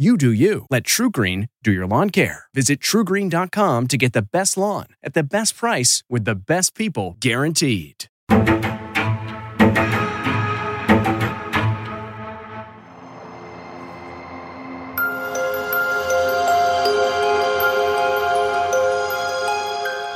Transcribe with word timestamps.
You 0.00 0.16
do 0.16 0.30
you. 0.30 0.64
Let 0.70 0.84
TruGreen 0.84 1.48
do 1.64 1.72
your 1.72 1.84
lawn 1.84 2.10
care. 2.10 2.44
Visit 2.54 2.78
trugreen.com 2.78 3.88
to 3.88 3.96
get 3.96 4.12
the 4.12 4.22
best 4.22 4.56
lawn 4.56 4.86
at 5.02 5.14
the 5.14 5.24
best 5.24 5.56
price 5.56 6.04
with 6.08 6.24
the 6.24 6.36
best 6.36 6.76
people 6.76 7.16
guaranteed. 7.18 8.04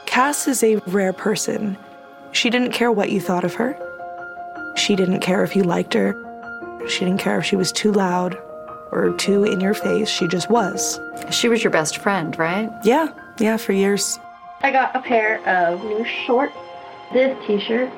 Cass 0.07 0.47
is 0.47 0.63
a 0.63 0.77
rare 0.87 1.13
person. 1.13 1.77
She 2.31 2.51
didn't 2.51 2.71
care 2.71 2.93
what 2.93 3.11
you 3.11 3.21
thought 3.21 3.43
of 3.43 3.55
her. 3.55 3.77
She 4.77 4.95
didn't 4.95 5.19
care 5.19 5.43
if 5.43 5.57
you 5.57 5.65
liked 5.65 5.95
her. 5.95 6.15
She 6.89 7.01
didn't 7.05 7.19
care 7.19 7.41
if 7.41 7.45
she 7.45 7.57
was 7.57 7.73
too 7.73 7.91
loud 7.91 8.39
or 8.93 9.13
too 9.15 9.45
in 9.45 9.61
your 9.61 9.75
face. 9.75 10.09
She 10.09 10.29
just 10.29 10.51
was. 10.51 11.01
She 11.31 11.49
was 11.49 11.65
your 11.65 11.71
best 11.71 11.99
friend, 11.99 12.39
right? 12.39 12.71
Yeah, 12.85 13.09
yeah, 13.41 13.57
for 13.57 13.73
years. 13.73 14.19
I 14.61 14.71
got 14.71 14.95
a 14.95 15.01
pair 15.01 15.47
of 15.49 15.83
new 15.85 16.05
shorts, 16.05 16.55
this 17.13 17.37
t-shirt, 17.47 17.91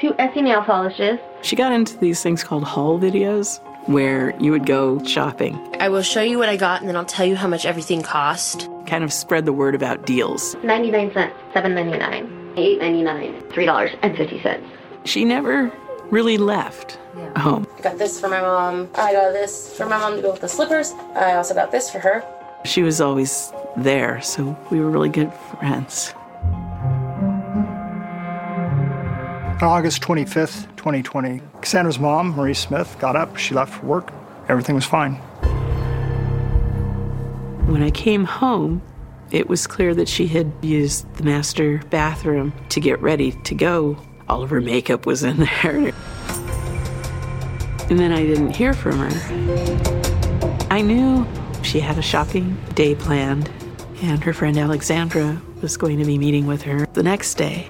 two 0.00 0.14
Essie 0.18 0.42
nail 0.42 0.62
polishes. 0.62 1.20
She 1.42 1.54
got 1.54 1.72
into 1.72 1.96
these 1.98 2.22
things 2.22 2.42
called 2.42 2.64
haul 2.64 2.98
videos 2.98 3.60
where 3.86 4.36
you 4.40 4.50
would 4.50 4.66
go 4.66 5.02
shopping. 5.04 5.58
I 5.78 5.88
will 5.88 6.02
show 6.02 6.22
you 6.22 6.38
what 6.38 6.48
I 6.48 6.56
got 6.56 6.80
and 6.80 6.88
then 6.88 6.96
I'll 6.96 7.04
tell 7.04 7.26
you 7.26 7.36
how 7.36 7.48
much 7.48 7.64
everything 7.64 8.02
cost. 8.02 8.68
Kind 8.86 9.04
of 9.04 9.12
spread 9.12 9.46
the 9.46 9.52
word 9.52 9.74
about 9.74 10.06
deals. 10.06 10.56
99 10.62 11.12
cents, 11.12 11.34
7.99, 11.54 12.54
8.99, 12.56 13.48
$3.50. 13.50 14.64
She 15.04 15.24
never 15.24 15.72
really 16.10 16.38
left 16.38 16.98
home. 17.36 17.66
I 17.78 17.80
got 17.80 17.98
this 17.98 18.20
for 18.20 18.28
my 18.28 18.40
mom. 18.40 18.88
I 18.94 19.12
got 19.12 19.32
this 19.32 19.76
for 19.76 19.86
my 19.86 19.98
mom 19.98 20.16
to 20.16 20.22
go 20.22 20.32
with 20.32 20.40
the 20.40 20.48
slippers. 20.48 20.92
I 21.14 21.34
also 21.34 21.54
got 21.54 21.70
this 21.70 21.90
for 21.90 21.98
her. 22.00 22.24
She 22.64 22.82
was 22.82 23.00
always 23.00 23.52
there, 23.76 24.20
so 24.20 24.56
we 24.70 24.80
were 24.80 24.90
really 24.90 25.08
good 25.08 25.32
friends. 25.58 26.14
On 29.62 29.66
August 29.66 30.02
25th, 30.02 30.74
2020, 30.76 31.40
Kassanndra's 31.60 31.98
mom, 31.98 32.30
Marie 32.30 32.54
Smith, 32.54 32.96
got 32.98 33.14
up. 33.14 33.36
She 33.36 33.54
left 33.54 33.74
for 33.74 33.86
work. 33.86 34.12
Everything 34.48 34.74
was 34.74 34.86
fine. 34.86 35.14
When 37.66 37.82
I 37.82 37.90
came 37.90 38.24
home, 38.24 38.82
it 39.30 39.48
was 39.48 39.66
clear 39.66 39.94
that 39.94 40.08
she 40.08 40.26
had 40.26 40.52
used 40.62 41.14
the 41.14 41.24
master 41.24 41.78
bathroom 41.90 42.52
to 42.70 42.80
get 42.80 43.00
ready 43.00 43.32
to 43.32 43.54
go. 43.54 43.96
All 44.30 44.44
of 44.44 44.50
her 44.50 44.60
makeup 44.60 45.06
was 45.06 45.24
in 45.24 45.38
there. 45.38 45.92
And 47.90 47.98
then 47.98 48.12
I 48.12 48.22
didn't 48.22 48.52
hear 48.52 48.72
from 48.72 48.98
her. 48.98 50.66
I 50.70 50.82
knew 50.82 51.26
she 51.64 51.80
had 51.80 51.98
a 51.98 52.02
shopping 52.02 52.56
day 52.74 52.94
planned, 52.94 53.50
and 54.02 54.22
her 54.22 54.32
friend 54.32 54.56
Alexandra 54.56 55.42
was 55.60 55.76
going 55.76 55.98
to 55.98 56.04
be 56.04 56.16
meeting 56.16 56.46
with 56.46 56.62
her 56.62 56.86
the 56.92 57.02
next 57.02 57.34
day. 57.34 57.68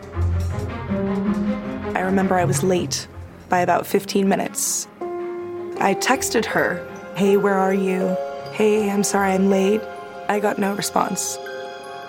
I 1.94 2.02
remember 2.02 2.34
I 2.34 2.44
was 2.44 2.62
late 2.62 3.08
by 3.48 3.60
about 3.60 3.86
15 3.86 4.28
minutes. 4.28 4.86
I 5.80 5.96
texted 5.98 6.44
her, 6.44 6.86
Hey, 7.16 7.38
where 7.38 7.58
are 7.58 7.72
you? 7.72 8.14
Hey, 8.52 8.90
I'm 8.90 9.02
sorry 9.02 9.32
I'm 9.32 9.48
late. 9.48 9.80
I 10.28 10.40
got 10.40 10.58
no 10.58 10.74
response. 10.74 11.38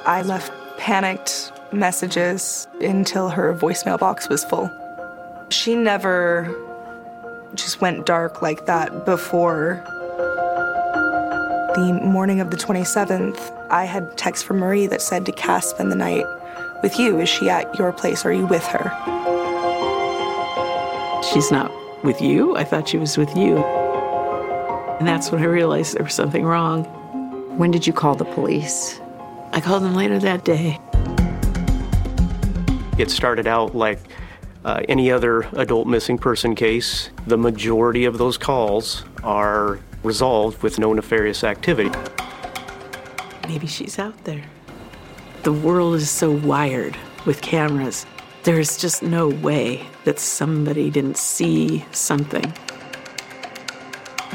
I 0.06 0.24
left 0.24 0.52
panicked 0.78 1.54
messages 1.74 2.68
until 2.82 3.30
her 3.30 3.54
voicemail 3.54 4.00
box 4.00 4.30
was 4.30 4.44
full. 4.46 4.70
She 5.50 5.76
never 5.76 6.56
just 7.56 7.82
went 7.82 8.06
dark 8.06 8.42
like 8.42 8.66
that 8.66 9.06
before. 9.06 9.84
The 11.76 12.00
morning 12.04 12.42
of 12.42 12.52
the 12.52 12.58
27th, 12.58 13.70
I 13.70 13.86
had 13.86 14.18
text 14.18 14.46
from 14.46 14.60
Marie 14.60 14.88
that 14.88 15.02
said 15.02 15.26
to 15.26 15.32
Cass 15.32 15.68
spend 15.68 15.92
the 15.92 15.96
night 15.96 16.26
with 16.84 17.00
you. 17.00 17.20
Is 17.20 17.30
she 17.30 17.50
at 17.50 17.78
your 17.78 17.92
place? 17.92 18.26
Are 18.26 18.34
you 18.34 18.46
with 18.46 18.66
her? 18.68 18.92
She's 21.32 21.52
not 21.52 21.72
with 22.04 22.22
you. 22.22 22.56
I 22.58 22.64
thought 22.64 22.90
she 22.90 22.98
was 22.98 23.18
with 23.18 23.36
you. 23.38 23.58
And 23.58 25.08
that's 25.08 25.32
when 25.32 25.42
I 25.42 25.46
realized 25.46 25.96
there 25.96 26.04
was 26.04 26.14
something 26.14 26.44
wrong. 26.44 26.84
When 27.58 27.72
did 27.72 27.88
you 27.88 27.94
call 27.94 28.16
the 28.16 28.26
police? 28.26 29.00
I 29.54 29.62
called 29.62 29.84
them 29.84 29.96
later 29.96 30.20
that 30.20 30.44
day. 30.46 30.80
It 32.98 33.10
started 33.10 33.48
out 33.48 33.76
like 33.76 34.00
uh, 34.64 34.82
any 34.88 35.12
other 35.12 35.42
adult 35.54 35.88
missing 35.88 36.18
person 36.18 36.56
case. 36.56 37.10
The 37.28 37.38
majority 37.38 38.06
of 38.06 38.18
those 38.18 38.38
calls 38.38 39.04
are 39.24 39.80
resolved 40.04 40.62
with 40.64 40.80
no 40.80 40.94
nefarious 40.94 41.44
activity. 41.44 41.92
Maybe 43.48 43.68
she's 43.68 43.98
out 43.98 44.24
there. 44.24 44.44
The 45.44 45.54
world 45.54 45.96
is 45.96 46.10
so 46.10 46.32
wired 46.32 46.98
with 47.26 47.42
cameras. 47.42 48.06
There's 48.44 48.78
just 48.78 49.04
no 49.04 49.30
way 49.30 49.86
that 50.04 50.20
somebody 50.20 50.90
didn't 50.90 51.18
see 51.18 51.86
something. 51.92 52.54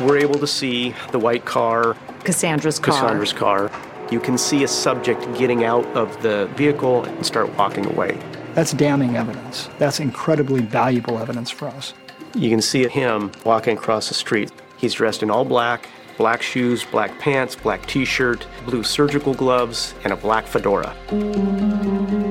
We're 0.00 0.18
able 0.18 0.38
to 0.38 0.46
see 0.46 0.94
the 1.10 1.18
white 1.18 1.44
car, 1.44 1.96
Kassanndra's 2.20 2.78
car. 2.78 2.94
Kassanndra's 2.94 3.32
car. 3.32 3.70
You 4.10 4.20
can 4.20 4.36
see 4.36 4.62
a 4.62 4.68
subject 4.68 5.22
getting 5.36 5.64
out 5.64 5.84
of 5.96 6.22
the 6.22 6.46
vehicle 6.54 7.04
and 7.04 7.24
start 7.24 7.52
walking 7.56 7.86
away. 7.86 8.18
That's 8.56 8.72
damning 8.72 9.18
evidence. 9.18 9.68
That's 9.78 10.00
incredibly 10.00 10.62
valuable 10.62 11.18
evidence 11.18 11.50
for 11.50 11.68
us. 11.68 11.92
You 12.34 12.48
can 12.48 12.62
see 12.62 12.88
him 12.88 13.30
walking 13.44 13.76
across 13.76 14.08
the 14.08 14.14
street. 14.14 14.50
He's 14.78 14.94
dressed 14.94 15.22
in 15.22 15.30
all 15.30 15.44
black, 15.44 15.90
black 16.16 16.40
shoes, 16.40 16.82
black 16.82 17.18
pants, 17.18 17.54
black 17.54 17.84
t 17.84 18.06
shirt, 18.06 18.46
blue 18.64 18.82
surgical 18.82 19.34
gloves, 19.34 19.94
and 20.04 20.12
a 20.14 20.16
black 20.16 20.46
fedora. 20.46 20.94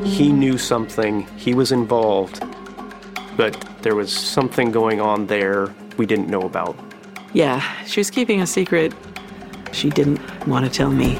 He 0.03 0.31
knew 0.31 0.57
something, 0.57 1.27
he 1.37 1.53
was 1.53 1.71
involved, 1.71 2.43
but 3.37 3.55
there 3.83 3.93
was 3.93 4.11
something 4.11 4.71
going 4.71 4.99
on 4.99 5.27
there 5.27 5.71
we 5.97 6.07
didn't 6.07 6.27
know 6.27 6.41
about. 6.41 6.75
Yeah, 7.33 7.61
she 7.83 7.99
was 7.99 8.09
keeping 8.09 8.41
a 8.41 8.47
secret. 8.47 8.95
She 9.73 9.91
didn't 9.91 10.47
want 10.47 10.65
to 10.65 10.71
tell 10.71 10.89
me. 10.89 11.19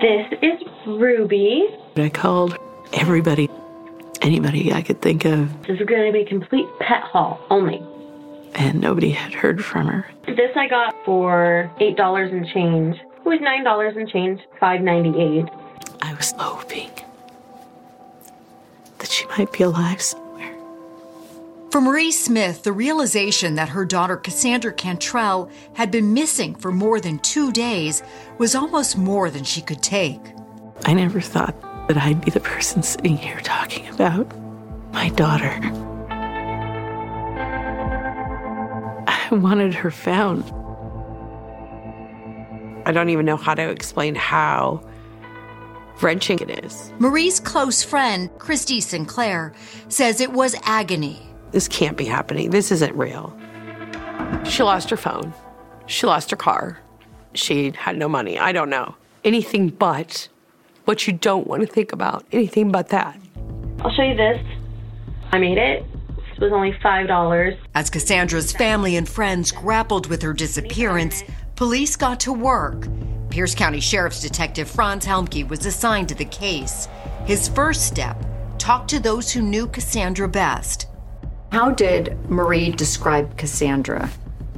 This 0.00 0.26
is 0.42 0.60
Ruby. 0.86 1.66
I 1.96 2.08
called 2.08 2.56
everybody, 2.94 3.50
anybody 4.22 4.72
I 4.72 4.80
could 4.82 5.02
think 5.02 5.24
of, 5.26 5.50
This 5.66 5.78
is 5.78 5.86
going 5.86 6.06
to 6.06 6.12
be 6.12 6.20
a 6.20 6.26
complete 6.26 6.66
pet 6.80 7.02
haul 7.02 7.38
only. 7.50 7.82
and 8.54 8.80
nobody 8.80 9.10
had 9.10 9.32
heard 9.34 9.62
from 9.64 9.86
her. 9.88 10.10
This 10.26 10.50
I 10.56 10.68
got 10.68 10.94
for 11.04 11.70
eight 11.80 11.96
dollars 11.96 12.32
and 12.32 12.46
change. 12.48 12.96
It 12.96 13.24
was 13.26 13.40
nine 13.42 13.62
dollars 13.64 13.94
and 13.96 14.08
change, 14.08 14.40
five 14.58 14.80
ninety 14.80 15.10
eight. 15.20 15.44
I 16.02 16.14
was 16.14 16.32
hoping 16.38 16.90
that 18.98 19.08
she 19.10 19.26
might 19.26 19.52
be 19.52 19.64
alive. 19.64 20.02
For 21.70 21.80
Marie 21.80 22.10
Smith, 22.10 22.64
the 22.64 22.72
realization 22.72 23.54
that 23.54 23.68
her 23.68 23.84
daughter 23.84 24.16
Kassanndra 24.16 24.76
Cantrell 24.76 25.48
had 25.74 25.92
been 25.92 26.12
missing 26.12 26.56
for 26.56 26.72
more 26.72 26.98
than 26.98 27.20
two 27.20 27.52
days 27.52 28.02
was 28.38 28.56
almost 28.56 28.98
more 28.98 29.30
than 29.30 29.44
she 29.44 29.62
could 29.62 29.80
take. 29.80 30.20
I 30.84 30.94
never 30.94 31.20
thought 31.20 31.54
that 31.86 31.96
I'd 31.96 32.24
be 32.24 32.32
the 32.32 32.40
person 32.40 32.82
sitting 32.82 33.16
here 33.16 33.38
talking 33.44 33.86
about 33.86 34.26
my 34.92 35.10
daughter. 35.10 35.56
I 39.06 39.28
wanted 39.30 39.72
her 39.74 39.92
found. 39.92 40.42
I 42.84 42.90
don't 42.90 43.10
even 43.10 43.26
know 43.26 43.36
how 43.36 43.54
to 43.54 43.70
explain 43.70 44.16
how 44.16 44.84
wrenching 46.02 46.40
it 46.40 46.64
is. 46.64 46.92
Marie's 46.98 47.38
close 47.38 47.84
friend, 47.84 48.28
Christy 48.38 48.80
Sinclair, 48.80 49.52
says 49.88 50.20
it 50.20 50.32
was 50.32 50.56
agony. 50.64 51.29
This 51.52 51.68
can't 51.68 51.96
be 51.96 52.04
happening. 52.04 52.50
This 52.50 52.70
isn't 52.70 52.94
real. 52.96 53.36
She 54.44 54.62
lost 54.62 54.90
her 54.90 54.96
phone. 54.96 55.32
She 55.86 56.06
lost 56.06 56.30
her 56.30 56.36
car. 56.36 56.78
She 57.34 57.72
had 57.72 57.96
no 57.96 58.08
money. 58.08 58.38
I 58.38 58.52
don't 58.52 58.70
know. 58.70 58.94
Anything 59.24 59.68
but 59.68 60.28
what 60.84 61.06
you 61.06 61.12
don't 61.12 61.46
want 61.46 61.62
to 61.62 61.66
think 61.66 61.92
about. 61.92 62.24
Anything 62.32 62.70
but 62.70 62.88
that. 62.88 63.18
I'll 63.80 63.92
show 63.92 64.02
you 64.02 64.14
this. 64.14 64.44
I 65.32 65.38
made 65.38 65.58
it. 65.58 65.84
This 66.16 66.38
was 66.38 66.52
only 66.52 66.76
five 66.82 67.06
dollars. 67.06 67.54
As 67.74 67.90
Kassanndra's 67.90 68.52
family 68.52 68.96
and 68.96 69.08
friends 69.08 69.52
grappled 69.52 70.06
with 70.06 70.22
her 70.22 70.32
disappearance, 70.32 71.22
police 71.56 71.96
got 71.96 72.20
to 72.20 72.32
work. 72.32 72.88
Pierce 73.30 73.54
County 73.54 73.80
Sheriff's 73.80 74.20
Detective 74.20 74.68
Franz 74.68 75.06
Helmke 75.06 75.48
was 75.48 75.64
assigned 75.66 76.08
to 76.08 76.14
the 76.14 76.24
case. 76.24 76.88
His 77.26 77.48
first 77.48 77.86
step 77.86 78.16
talk 78.58 78.88
to 78.88 78.98
those 79.00 79.30
who 79.30 79.42
knew 79.42 79.66
Kassanndra 79.66 80.30
best. 80.30 80.86
How 81.52 81.70
did 81.72 82.16
Marie 82.30 82.70
describe 82.70 83.36
Kassanndra? 83.36 84.08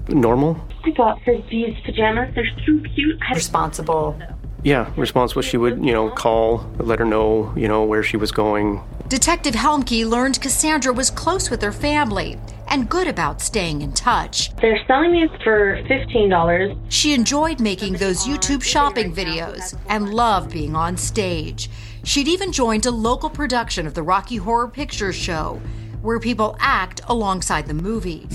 Normal? 0.08 0.61
I 0.84 0.90
got 0.90 1.20
her 1.22 1.38
these 1.50 1.75
pajamas. 1.84 2.34
They're 2.34 2.50
so 2.66 2.80
cute. 2.94 3.18
Responsible. 3.34 4.20
Yeah, 4.62 4.92
responsible. 4.96 5.42
She 5.42 5.56
would, 5.56 5.84
you 5.84 5.92
know, 5.92 6.11
call, 6.11 6.70
let 6.78 6.99
her 6.99 7.04
know, 7.04 7.52
you 7.56 7.66
know, 7.66 7.84
where 7.84 8.02
she 8.02 8.16
was 8.16 8.30
going. 8.30 8.82
Detective 9.08 9.54
Helmke 9.54 10.06
learned 10.08 10.40
Kassanndra 10.40 10.94
was 10.94 11.11
close 11.11 11.50
with 11.50 11.62
her 11.62 11.72
family 11.72 12.38
and 12.68 12.88
good 12.88 13.08
about 13.08 13.40
staying 13.40 13.82
in 13.82 13.92
touch. 13.92 14.54
They're 14.56 14.80
selling 14.87 15.12
these 15.12 15.30
for 15.42 15.82
fifteen 15.88 16.28
dollars. 16.28 16.76
She 16.88 17.12
enjoyed 17.12 17.61
making 17.61 17.94
those 17.94 18.25
YouTube 18.26 18.62
shopping 18.62 19.14
videos 19.14 19.78
and 19.88 20.12
loved 20.14 20.52
being 20.52 20.76
on 20.76 20.96
stage. 20.96 21.68
She'd 22.04 22.28
even 22.28 22.52
joined 22.52 22.87
a 22.87 22.90
local 22.90 23.30
production 23.30 23.87
of 23.87 23.94
the 23.94 24.02
Rocky 24.02 24.37
Horror 24.37 24.68
Picture 24.68 25.12
Show, 25.12 25.61
where 26.02 26.21
people 26.21 26.56
act 26.61 27.00
alongside 27.06 27.66
the 27.66 27.75
movie. 27.75 28.26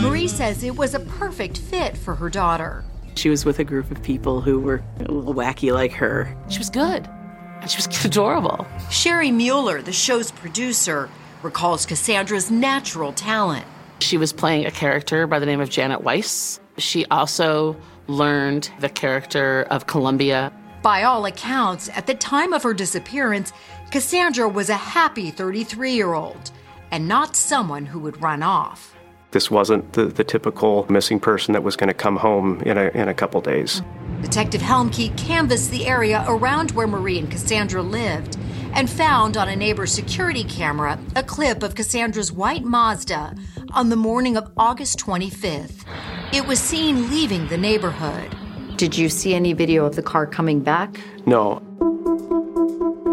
Marie 0.00 0.28
says 0.28 0.62
it 0.62 0.76
was 0.76 0.94
a 0.94 1.00
perfect 1.00 1.58
fit 1.58 1.96
for 1.96 2.14
her 2.14 2.30
daughter. 2.30 2.84
She 3.14 3.28
was 3.28 3.44
with 3.44 3.58
a 3.58 3.64
group 3.64 3.90
of 3.90 4.02
people 4.02 4.40
who 4.40 4.58
were 4.58 4.82
a 5.00 5.10
little 5.10 5.34
wacky 5.34 5.72
like 5.72 5.92
her. 5.92 6.34
She 6.48 6.58
was 6.58 6.70
good. 6.70 7.08
She 7.68 7.76
was 7.76 8.04
adorable. 8.04 8.66
Sherry 8.90 9.30
Mueller, 9.30 9.82
the 9.82 9.92
show's 9.92 10.30
producer, 10.30 11.08
recalls 11.42 11.84
Kassanndra's 11.86 12.50
natural 12.50 13.12
talent. 13.12 13.64
She 14.00 14.16
was 14.16 14.32
playing 14.32 14.66
a 14.66 14.70
character 14.70 15.26
by 15.26 15.38
the 15.38 15.46
name 15.46 15.60
of 15.60 15.70
Janet 15.70 16.02
Weiss. 16.02 16.60
She 16.78 17.04
also 17.06 17.76
learned 18.08 18.70
the 18.80 18.88
character 18.88 19.66
of 19.70 19.86
Columbia. 19.86 20.52
By 20.82 21.04
all 21.04 21.26
accounts, 21.26 21.88
at 21.90 22.08
the 22.08 22.14
time 22.14 22.52
of 22.52 22.64
her 22.64 22.74
disappearance, 22.74 23.52
Kassanndra 23.92 24.52
was 24.52 24.68
a 24.68 24.74
happy 24.74 25.30
33 25.30 25.92
year 25.92 26.12
old 26.12 26.50
and 26.90 27.06
not 27.06 27.36
someone 27.36 27.86
who 27.86 28.00
would 28.00 28.20
run 28.20 28.42
off. 28.42 28.96
This 29.30 29.48
wasn't 29.48 29.92
the, 29.92 30.06
the 30.06 30.24
typical 30.24 30.84
missing 30.90 31.20
person 31.20 31.52
that 31.52 31.62
was 31.62 31.76
going 31.76 31.88
to 31.88 31.94
come 31.94 32.16
home 32.16 32.60
in 32.62 32.76
a, 32.76 32.88
in 32.88 33.08
a 33.08 33.14
couple 33.14 33.40
days. 33.40 33.80
Detective 34.22 34.60
Helmke 34.60 35.16
canvassed 35.16 35.70
the 35.70 35.86
area 35.86 36.24
around 36.26 36.72
where 36.72 36.88
Marie 36.88 37.18
and 37.18 37.30
Kassanndra 37.30 37.88
lived 37.88 38.36
and 38.74 38.90
found 38.90 39.36
on 39.36 39.48
a 39.48 39.56
neighbor's 39.56 39.92
security 39.92 40.44
camera 40.44 40.98
a 41.14 41.22
clip 41.22 41.62
of 41.62 41.74
Kassanndra's 41.74 42.32
white 42.32 42.64
Mazda 42.64 43.36
on 43.70 43.88
the 43.88 43.96
morning 43.96 44.36
of 44.36 44.50
August 44.56 44.98
25th. 44.98 45.86
It 46.32 46.46
was 46.46 46.58
seen 46.58 47.08
leaving 47.08 47.46
the 47.46 47.58
neighborhood. 47.58 48.36
Did 48.82 48.98
you 48.98 49.08
see 49.08 49.32
any 49.32 49.52
video 49.52 49.86
of 49.86 49.94
the 49.94 50.02
car 50.02 50.26
coming 50.26 50.58
back? 50.58 50.98
No. 51.24 51.62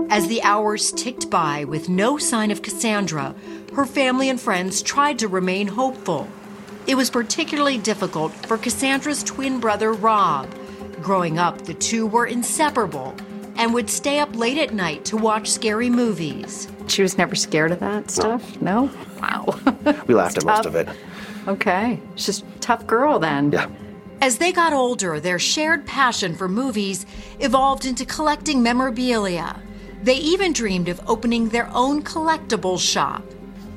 As 0.09 0.27
the 0.27 0.41
hours 0.41 0.91
ticked 0.91 1.29
by 1.29 1.63
with 1.63 1.89
no 1.89 2.17
sign 2.17 2.49
of 2.49 2.63
Kassanndra, 2.63 3.35
her 3.75 3.85
family 3.85 4.31
and 4.31 4.41
friends 4.41 4.81
tried 4.81 5.19
to 5.19 5.27
remain 5.27 5.67
hopeful. 5.67 6.27
It 6.88 6.95
was 6.95 7.11
particularly 7.11 7.77
difficult 7.77 8.31
for 8.47 8.57
Kassanndra's 8.57 9.23
twin 9.23 9.59
brother, 9.59 9.93
Rob. 9.93 10.51
Growing 11.03 11.38
up, 11.38 11.61
the 11.61 11.75
two 11.75 12.07
were 12.07 12.25
inseparable 12.25 13.13
and 13.55 13.71
would 13.71 13.91
stay 13.91 14.17
up 14.17 14.35
late 14.35 14.57
at 14.57 14.73
night 14.73 15.05
to 15.05 15.17
watch 15.17 15.51
scary 15.51 15.91
movies. 15.91 16.67
She 16.88 17.03
was 17.03 17.15
never 17.15 17.35
scared 17.35 17.71
of 17.73 17.79
that 17.81 18.09
stuff? 18.09 18.59
No? 18.59 18.89
Wow. 19.21 19.59
We 20.07 20.15
laughed 20.15 20.39
at 20.39 20.45
most 20.45 20.65
of 20.65 20.73
it. 20.73 20.89
Okay. 21.47 21.99
She's 22.15 22.41
a 22.41 22.45
tough 22.59 22.88
girl 22.88 23.19
then. 23.19 23.51
Yeah. 23.51 23.69
As 24.21 24.38
they 24.38 24.51
got 24.51 24.73
older, 24.73 25.21
their 25.21 25.39
shared 25.39 25.85
passion 25.85 26.35
for 26.35 26.49
movies 26.49 27.05
evolved 27.39 27.85
into 27.85 28.05
collecting 28.05 28.61
memorabilia. 28.61 29.61
They 30.03 30.15
even 30.15 30.51
dreamed 30.51 30.89
of 30.89 30.99
opening 31.07 31.47
their 31.47 31.69
own 31.73 32.03
collectibles 32.03 32.81
shop. 32.81 33.23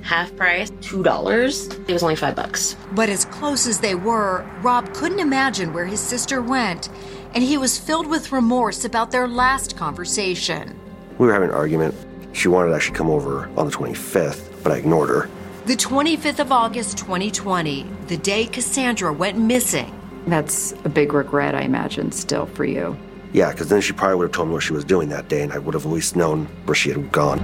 Half 0.02 0.34
price, 0.34 0.72
two 0.80 1.04
dollars. 1.04 1.68
It 1.68 1.92
was 1.92 2.02
only 2.02 2.16
five 2.16 2.34
bucks. 2.34 2.76
But 2.90 3.08
as 3.08 3.24
close 3.26 3.68
as 3.68 3.78
they 3.78 3.94
were, 3.94 4.44
Rob 4.62 4.92
couldn't 4.94 5.20
imagine 5.20 5.72
where 5.72 5.86
his 5.86 6.00
sister 6.00 6.42
went, 6.42 6.88
and 7.34 7.44
he 7.44 7.56
was 7.56 7.78
filled 7.78 8.08
with 8.08 8.32
remorse 8.32 8.84
about 8.84 9.12
their 9.12 9.28
last 9.28 9.76
conversation. 9.76 10.76
We 11.18 11.28
were 11.28 11.32
having 11.32 11.50
an 11.50 11.54
argument. 11.54 11.94
She 12.32 12.48
wanted 12.48 12.70
to 12.70 12.74
actually 12.74 12.96
come 12.96 13.10
over 13.10 13.48
on 13.56 13.66
the 13.66 13.72
25th, 13.72 14.64
but 14.64 14.72
I 14.72 14.78
ignored 14.78 15.08
her. 15.08 15.30
The 15.66 15.76
25th 15.76 16.40
of 16.40 16.50
August 16.50 16.98
2020, 16.98 17.86
the 18.08 18.16
day 18.16 18.46
Kassanndra 18.46 19.16
went 19.16 19.38
missing. 19.38 20.01
That's 20.26 20.72
a 20.84 20.88
big 20.88 21.12
regret, 21.12 21.54
I 21.54 21.62
imagine, 21.62 22.12
still 22.12 22.46
for 22.46 22.64
you. 22.64 22.96
Yeah, 23.32 23.50
because 23.50 23.68
then 23.68 23.80
she 23.80 23.92
probably 23.92 24.16
would 24.16 24.24
have 24.24 24.32
told 24.32 24.48
me 24.48 24.54
what 24.54 24.62
she 24.62 24.72
was 24.72 24.84
doing 24.84 25.08
that 25.08 25.28
day, 25.28 25.42
and 25.42 25.52
I 25.52 25.58
would 25.58 25.74
have 25.74 25.86
at 25.86 25.92
least 25.92 26.16
known 26.16 26.46
where 26.66 26.74
she 26.74 26.90
had 26.90 27.10
gone. 27.10 27.38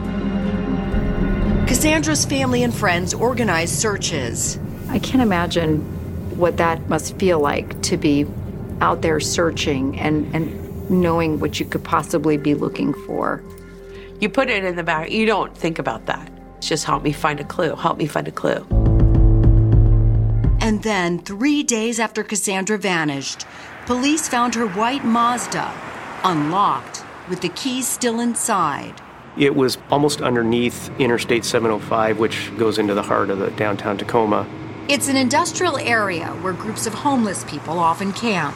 Kassanndra's 1.66 2.24
family 2.24 2.62
and 2.62 2.74
friends 2.74 3.14
organized 3.14 3.74
searches. 3.74 4.58
I 4.88 4.98
can't 4.98 5.22
imagine 5.22 5.80
what 6.38 6.56
that 6.58 6.88
must 6.88 7.18
feel 7.18 7.40
like 7.40 7.80
to 7.82 7.96
be 7.96 8.26
out 8.80 9.02
there 9.02 9.18
searching 9.20 9.98
and, 9.98 10.34
and 10.34 10.90
knowing 10.90 11.40
what 11.40 11.58
you 11.58 11.66
could 11.66 11.84
possibly 11.84 12.36
be 12.36 12.54
looking 12.54 12.94
for. 13.06 13.42
You 14.20 14.28
put 14.28 14.50
it 14.50 14.64
in 14.64 14.76
the 14.76 14.82
back, 14.82 15.10
you 15.10 15.26
don't 15.26 15.56
think 15.56 15.78
about 15.78 16.06
that. 16.06 16.30
It's 16.58 16.68
just 16.68 16.84
help 16.84 17.02
me 17.02 17.12
find 17.12 17.40
a 17.40 17.44
clue, 17.44 17.74
help 17.76 17.98
me 17.98 18.06
find 18.06 18.28
a 18.28 18.32
clue. 18.32 18.66
And 20.68 20.82
then, 20.82 21.20
three 21.20 21.62
days 21.62 21.98
after 21.98 22.22
Kassanndra 22.22 22.78
vanished, 22.78 23.46
police 23.86 24.28
found 24.28 24.54
her 24.54 24.66
white 24.66 25.02
Mazda, 25.02 25.72
unlocked, 26.24 27.02
with 27.30 27.40
the 27.40 27.48
keys 27.48 27.88
still 27.88 28.20
inside. 28.20 29.00
It 29.38 29.56
was 29.56 29.78
almost 29.90 30.20
underneath 30.20 30.90
Interstate 31.00 31.46
705, 31.46 32.18
which 32.18 32.54
goes 32.58 32.78
into 32.78 32.92
the 32.92 33.00
heart 33.02 33.30
of 33.30 33.38
the 33.38 33.50
downtown 33.52 33.96
Tacoma. 33.96 34.46
It's 34.88 35.08
an 35.08 35.16
industrial 35.16 35.78
area 35.78 36.26
where 36.42 36.52
groups 36.52 36.86
of 36.86 36.92
homeless 36.92 37.44
people 37.44 37.78
often 37.78 38.12
camp. 38.12 38.54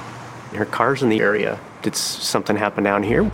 Her 0.53 0.67
car's 0.67 1.03
in 1.03 1.09
the 1.09 1.21
area. 1.21 1.59
Did 1.81 1.97
something 1.97 2.57
happen 2.57 2.85
down 2.85 3.05
here? 3.05 3.31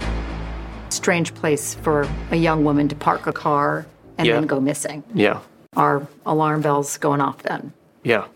Strange 0.91 1.35
place 1.35 1.75
for 1.75 2.09
a 2.31 2.37
young 2.37 2.63
woman 2.63 2.87
to 2.87 2.95
park 2.95 3.27
a 3.27 3.33
car 3.33 3.87
and 4.19 4.29
Yeah. 4.29 4.35
then 4.35 4.47
go 4.47 4.61
missing. 4.61 5.03
Yeah, 5.15 5.41
Are 5.77 6.07
alarm 6.25 6.61
bells 6.61 6.97
going 6.97 7.21
off 7.21 7.43
then? 7.43 7.73
yeah, 8.05 8.27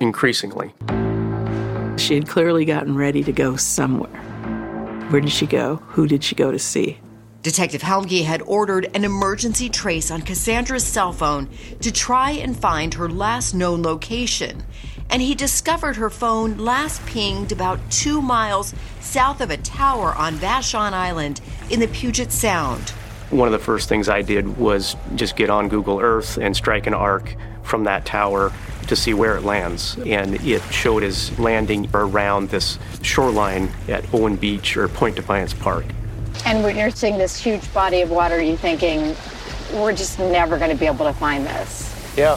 increasingly. 0.00 0.74
She 1.96 2.14
had 2.14 2.26
clearly 2.26 2.64
gotten 2.64 2.96
ready 2.96 3.22
to 3.24 3.32
go 3.32 3.56
somewhere. 3.56 4.10
Where 5.10 5.20
did 5.20 5.30
she 5.30 5.46
go? 5.46 5.76
Who 5.88 6.06
did 6.06 6.24
she 6.24 6.34
go 6.34 6.50
to 6.50 6.58
see? 6.58 6.98
Detective 7.42 7.80
Helmke 7.80 8.24
had 8.24 8.42
ordered 8.42 8.90
an 8.94 9.04
emergency 9.04 9.68
trace 9.68 10.10
on 10.10 10.20
Kassanndra's 10.20 10.84
cell 10.84 11.12
phone 11.12 11.48
to 11.80 11.90
try 11.90 12.32
and 12.32 12.56
find 12.56 12.94
her 12.94 13.08
last 13.08 13.54
known 13.54 13.82
location. 13.82 14.62
And 15.08 15.22
he 15.22 15.34
discovered 15.34 15.96
her 15.96 16.10
phone 16.10 16.58
last 16.58 17.04
pinged 17.06 17.50
about 17.50 17.80
two 17.90 18.20
miles 18.22 18.74
south 19.00 19.40
of 19.40 19.50
a 19.50 19.56
tower 19.56 20.14
on 20.14 20.34
Vashon 20.34 20.92
Island 20.92 21.40
in 21.70 21.80
the 21.80 21.88
Puget 21.88 22.30
Sound. 22.30 22.92
One 23.30 23.46
of 23.46 23.52
the 23.52 23.64
first 23.64 23.88
things 23.88 24.08
I 24.08 24.22
did 24.22 24.58
was 24.58 24.96
just 25.14 25.36
get 25.36 25.50
on 25.50 25.68
Google 25.68 26.00
Earth 26.00 26.36
and 26.36 26.56
strike 26.56 26.86
an 26.88 26.94
arc 26.94 27.34
from 27.62 27.84
that 27.84 28.04
tower 28.04 28.52
to 28.88 28.96
see 28.96 29.14
where 29.14 29.36
it 29.36 29.44
lands. 29.44 29.96
And 30.04 30.34
it 30.44 30.62
showed 30.72 31.04
as 31.04 31.38
landing 31.38 31.88
around 31.94 32.48
this 32.48 32.78
shoreline 33.02 33.70
at 33.88 34.12
Owen 34.12 34.34
Beach 34.34 34.76
or 34.76 34.88
Point 34.88 35.14
Defiance 35.14 35.54
Park. 35.54 35.84
And 36.44 36.64
when 36.64 36.76
you're 36.76 36.90
seeing 36.90 37.18
this 37.18 37.38
huge 37.38 37.72
body 37.72 38.00
of 38.00 38.10
water, 38.10 38.42
you're 38.42 38.56
thinking, 38.56 39.14
we're 39.74 39.94
just 39.94 40.18
never 40.18 40.58
going 40.58 40.70
to 40.70 40.76
be 40.76 40.86
able 40.86 41.04
to 41.06 41.12
find 41.12 41.46
this. 41.46 41.94
Yeah. 42.16 42.36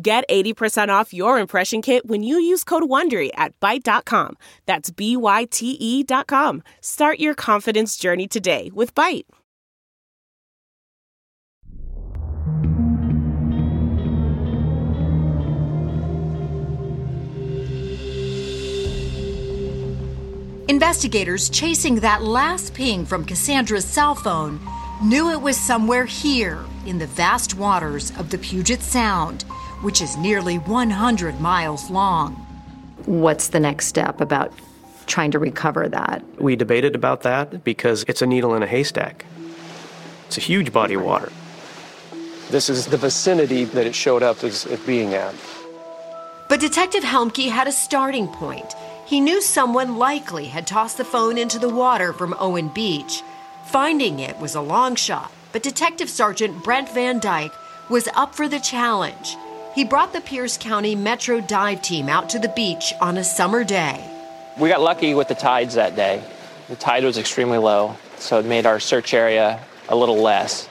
Get 0.00 0.24
80% 0.30 0.88
off 0.88 1.12
your 1.12 1.38
impression 1.38 1.82
kit 1.82 2.06
when 2.06 2.22
you 2.22 2.36
use 2.40 2.64
code 2.64 2.84
WONDERY 2.84 3.30
at 3.34 3.58
Byte.com. 3.60 4.36
That's 4.64 4.90
B-Y-T-E 4.90 6.04
dot 6.04 6.26
com. 6.26 6.62
Start 6.80 7.18
your 7.18 7.34
confidence 7.34 7.96
journey 7.96 8.26
today 8.26 8.70
with 8.72 8.94
Byte. 8.94 9.24
Investigators 20.68 21.50
chasing 21.50 21.96
that 21.96 22.22
last 22.22 22.72
ping 22.72 23.04
from 23.04 23.26
Kassanndra's 23.26 23.84
cell 23.84 24.14
phone 24.14 24.60
knew 25.02 25.30
it 25.30 25.42
was 25.42 25.56
somewhere 25.58 26.04
here 26.06 26.64
in 26.86 26.98
the 26.98 27.06
vast 27.06 27.54
waters 27.54 28.12
of 28.18 28.30
the 28.30 28.38
Puget 28.38 28.80
Sound, 28.80 29.44
which 29.82 30.00
is 30.02 30.16
nearly 30.16 30.58
100 30.58 31.40
miles 31.40 31.90
long. 31.90 32.34
What's 33.06 33.48
the 33.48 33.60
next 33.60 33.86
step 33.86 34.20
about 34.20 34.52
trying 35.06 35.30
to 35.30 35.38
recover 35.38 35.88
that? 35.88 36.22
We 36.40 36.56
debated 36.56 36.94
about 36.94 37.22
that 37.22 37.64
because 37.64 38.04
it's 38.08 38.22
a 38.22 38.26
needle 38.26 38.54
in 38.54 38.62
a 38.62 38.66
haystack. 38.66 39.24
It's 40.26 40.38
a 40.38 40.40
huge 40.42 40.72
body 40.72 40.94
of 40.94 41.02
water. 41.02 41.32
This 42.50 42.68
is 42.68 42.86
the 42.86 42.96
vicinity 42.96 43.64
that 43.64 43.86
it 43.86 43.94
showed 43.94 44.22
up 44.22 44.44
as, 44.44 44.66
as 44.66 44.80
being 44.80 45.14
at. 45.14 45.34
But 46.48 46.60
Detective 46.60 47.04
Helmke 47.04 47.48
had 47.48 47.68
a 47.68 47.72
starting 47.72 48.28
point. 48.28 48.74
He 49.06 49.20
knew 49.20 49.40
someone 49.40 49.98
likely 49.98 50.46
had 50.46 50.66
tossed 50.66 50.98
the 50.98 51.04
phone 51.04 51.38
into 51.38 51.58
the 51.58 51.68
water 51.68 52.12
from 52.12 52.34
Owen 52.38 52.68
Beach. 52.68 53.22
Finding 53.66 54.18
it 54.18 54.38
was 54.38 54.54
a 54.54 54.60
long 54.60 54.94
shot, 54.94 55.32
but 55.52 55.62
Detective 55.62 56.10
Sergeant 56.10 56.62
Brent 56.62 56.88
Van 56.90 57.18
Dyke 57.20 57.54
was 57.88 58.08
up 58.14 58.34
for 58.34 58.48
the 58.48 58.60
challenge. 58.60 59.36
He 59.74 59.84
brought 59.84 60.12
the 60.12 60.20
Pierce 60.20 60.58
County 60.58 60.96
Metro 60.96 61.40
Dive 61.40 61.80
Team 61.80 62.08
out 62.08 62.28
to 62.30 62.40
the 62.40 62.48
beach 62.48 62.92
on 63.00 63.16
a 63.16 63.22
summer 63.22 63.62
day. 63.62 64.04
We 64.58 64.68
got 64.68 64.80
lucky 64.80 65.14
with 65.14 65.28
the 65.28 65.36
tides 65.36 65.74
that 65.74 65.94
day. 65.94 66.24
The 66.68 66.74
tide 66.74 67.04
was 67.04 67.16
extremely 67.16 67.58
low, 67.58 67.94
so 68.18 68.40
it 68.40 68.46
made 68.46 68.66
our 68.66 68.80
search 68.80 69.14
area 69.14 69.60
a 69.88 69.94
little 69.94 70.16
less. 70.16 70.68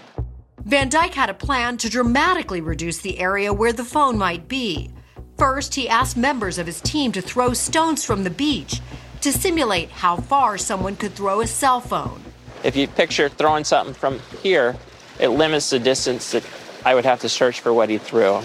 Van 0.65 0.89
Dyke 0.89 1.13
had 1.13 1.29
a 1.29 1.33
plan 1.33 1.77
to 1.77 1.89
dramatically 1.89 2.59
reduce 2.59 2.97
the 2.97 3.19
area 3.19 3.53
where 3.53 3.71
the 3.71 3.85
phone 3.85 4.17
might 4.17 4.49
be. 4.49 4.91
First, 5.37 5.75
he 5.75 5.87
asked 5.87 6.17
members 6.17 6.57
of 6.57 6.67
his 6.67 6.81
team 6.81 7.13
to 7.13 7.21
throw 7.21 7.53
stones 7.53 8.03
from 8.03 8.25
the 8.25 8.29
beach 8.29 8.81
to 9.21 9.31
simulate 9.31 9.89
how 9.91 10.17
far 10.17 10.57
someone 10.57 10.97
could 10.97 11.13
throw 11.13 11.39
a 11.39 11.47
cell 11.47 11.79
phone. 11.79 12.21
If 12.65 12.75
you 12.75 12.85
picture 12.89 13.29
throwing 13.29 13.63
something 13.63 13.93
from 13.93 14.19
here, 14.43 14.75
it 15.21 15.29
limits 15.29 15.69
the 15.69 15.79
distance 15.79 16.31
that 16.31 16.43
I 16.85 16.95
would 16.95 17.05
have 17.05 17.21
to 17.21 17.29
search 17.29 17.61
for 17.61 17.73
what 17.73 17.89
he 17.89 17.97
threw. 17.97 18.41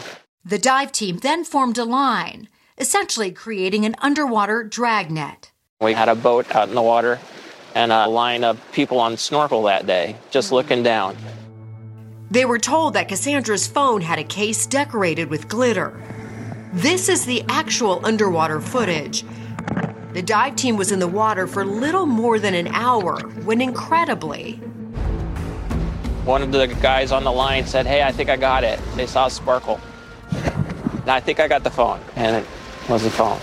The 0.46 0.58
dive 0.58 0.92
team 0.92 1.16
then 1.18 1.42
formed 1.42 1.78
a 1.78 1.86
line, 1.86 2.48
essentially 2.76 3.30
creating 3.30 3.86
an 3.86 3.96
underwater 4.00 4.62
dragnet. 4.62 5.52
We 5.80 5.94
had 5.94 6.10
a 6.10 6.14
boat 6.14 6.54
out 6.54 6.68
in 6.68 6.74
the 6.74 6.82
water 6.82 7.18
and 7.74 7.90
a 7.90 8.06
line 8.06 8.44
of 8.44 8.60
people 8.72 9.00
on 9.00 9.16
snorkel 9.16 9.62
that 9.62 9.86
day, 9.86 10.16
just 10.30 10.52
looking 10.52 10.82
down. 10.82 11.16
They 12.30 12.44
were 12.44 12.58
told 12.58 12.92
that 12.92 13.08
Kassanndra's 13.08 13.66
phone 13.66 14.02
had 14.02 14.18
a 14.18 14.24
case 14.24 14.66
decorated 14.66 15.30
with 15.30 15.48
glitter. 15.48 15.98
This 16.74 17.08
is 17.08 17.24
the 17.24 17.42
actual 17.48 18.04
underwater 18.04 18.60
footage. 18.60 19.24
The 20.12 20.20
dive 20.20 20.56
team 20.56 20.76
was 20.76 20.92
in 20.92 20.98
the 20.98 21.08
water 21.08 21.46
for 21.46 21.64
little 21.64 22.04
more 22.04 22.38
than 22.38 22.52
an 22.52 22.68
hour 22.68 23.18
when, 23.44 23.62
incredibly, 23.62 24.56
One 26.26 26.42
of 26.42 26.52
the 26.52 26.66
guys 26.66 27.12
on 27.12 27.24
the 27.24 27.32
line 27.32 27.66
said, 27.66 27.86
Hey, 27.86 28.02
I 28.02 28.12
think 28.12 28.28
I 28.28 28.36
got 28.36 28.62
it. 28.62 28.78
They 28.94 29.06
saw 29.06 29.26
a 29.26 29.30
sparkle. 29.30 29.80
And 31.04 31.10
I 31.10 31.20
think 31.20 31.38
I 31.38 31.48
got 31.48 31.64
the 31.64 31.70
phone. 31.70 32.00
And 32.16 32.34
it 32.36 32.46
was 32.88 33.02
the 33.02 33.10
phone. 33.10 33.38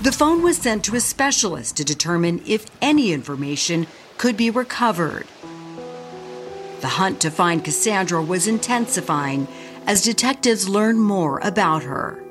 the 0.00 0.10
phone 0.10 0.42
was 0.42 0.56
sent 0.56 0.84
to 0.86 0.96
a 0.96 1.00
specialist 1.00 1.76
to 1.76 1.84
determine 1.84 2.42
if 2.46 2.64
any 2.80 3.12
information 3.12 3.86
could 4.16 4.38
be 4.38 4.48
recovered. 4.48 5.26
The 6.80 6.86
hunt 6.88 7.20
to 7.20 7.30
find 7.30 7.62
Kassanndra 7.62 8.26
was 8.26 8.46
intensifying 8.46 9.48
as 9.86 10.02
detectives 10.02 10.66
learned 10.66 11.00
more 11.00 11.40
about 11.40 11.82
her. 11.82 12.22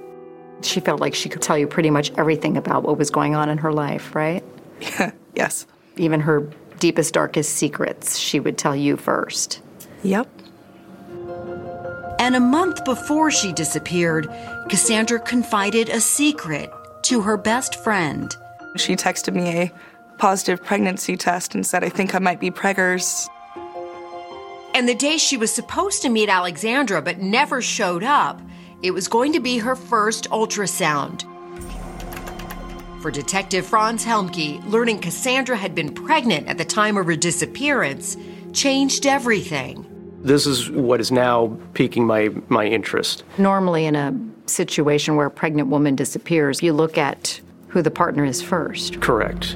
She 0.64 0.80
felt 0.80 1.00
like 1.00 1.14
she 1.14 1.30
could 1.30 1.44
tell 1.44 1.60
you 1.60 1.68
pretty 1.68 1.92
much 1.92 2.12
everything 2.18 2.58
about 2.58 2.82
what 2.82 2.98
was 2.98 3.12
going 3.12 3.36
on 3.36 3.48
in 3.48 3.60
her 3.60 3.72
life, 3.72 4.16
right? 4.16 4.44
yes. 5.36 5.68
Even 5.98 6.22
her 6.22 6.50
deepest, 6.80 7.14
darkest 7.14 7.54
secrets, 7.54 8.18
she 8.18 8.40
would 8.40 8.58
tell 8.58 8.76
you 8.76 8.98
first. 8.98 9.62
Yep. 10.02 10.35
And 12.18 12.36
a 12.36 12.40
month 12.40 12.86
before 12.86 13.30
she 13.30 13.52
disappeared, 13.52 14.28
Kassanndra 14.70 15.24
confided 15.24 15.90
a 15.90 16.00
secret 16.00 16.72
to 17.04 17.22
her 17.22 17.38
best 17.38 17.84
friend. 17.84 18.36
She 18.78 18.96
texted 18.96 19.34
me 19.34 19.50
a 19.50 19.72
positive 20.18 20.64
pregnancy 20.64 21.18
test 21.18 21.56
and 21.56 21.66
said, 21.66 21.84
I 21.84 21.90
think 21.90 22.16
I 22.16 22.20
might 22.20 22.40
be 22.40 22.52
preggers. 22.52 23.28
And 24.74 24.90
the 24.90 24.96
day 24.96 25.18
she 25.18 25.38
was 25.38 25.52
supposed 25.54 26.02
to 26.02 26.10
meet 26.10 26.30
Alexandra 26.30 27.02
but 27.02 27.20
never 27.20 27.62
showed 27.62 28.04
up, 28.04 28.42
it 28.82 28.92
was 28.92 29.08
going 29.08 29.34
to 29.34 29.40
be 29.40 29.58
her 29.58 29.76
first 29.76 30.30
ultrasound. 30.30 31.24
For 33.02 33.12
Detective 33.12 33.66
Franz 33.66 34.04
Helmke, 34.04 34.68
learning 34.70 35.00
Kassanndra 35.00 35.58
had 35.58 35.76
been 35.76 35.94
pregnant 35.94 36.48
at 36.48 36.58
the 36.58 36.66
time 36.66 36.98
of 36.98 37.06
her 37.06 37.16
disappearance 37.16 38.18
changed 38.52 39.06
everything. 39.06 39.86
This 40.26 40.48
is 40.48 40.72
what 40.72 41.00
is 41.00 41.12
now 41.12 41.56
piquing 41.76 42.08
my, 42.08 42.30
my 42.50 42.66
interest. 42.66 43.24
Normally, 43.38 43.86
in 43.86 43.96
a 43.96 44.12
situation 44.48 45.16
where 45.16 45.28
a 45.28 45.32
pregnant 45.32 45.70
woman 45.70 45.96
disappears, 45.96 46.64
you 46.64 46.74
look 46.74 46.98
at 46.98 47.40
who 47.68 47.84
the 47.84 47.92
partner 47.92 48.26
is 48.26 48.42
first. 48.42 49.02
Correct. 49.02 49.56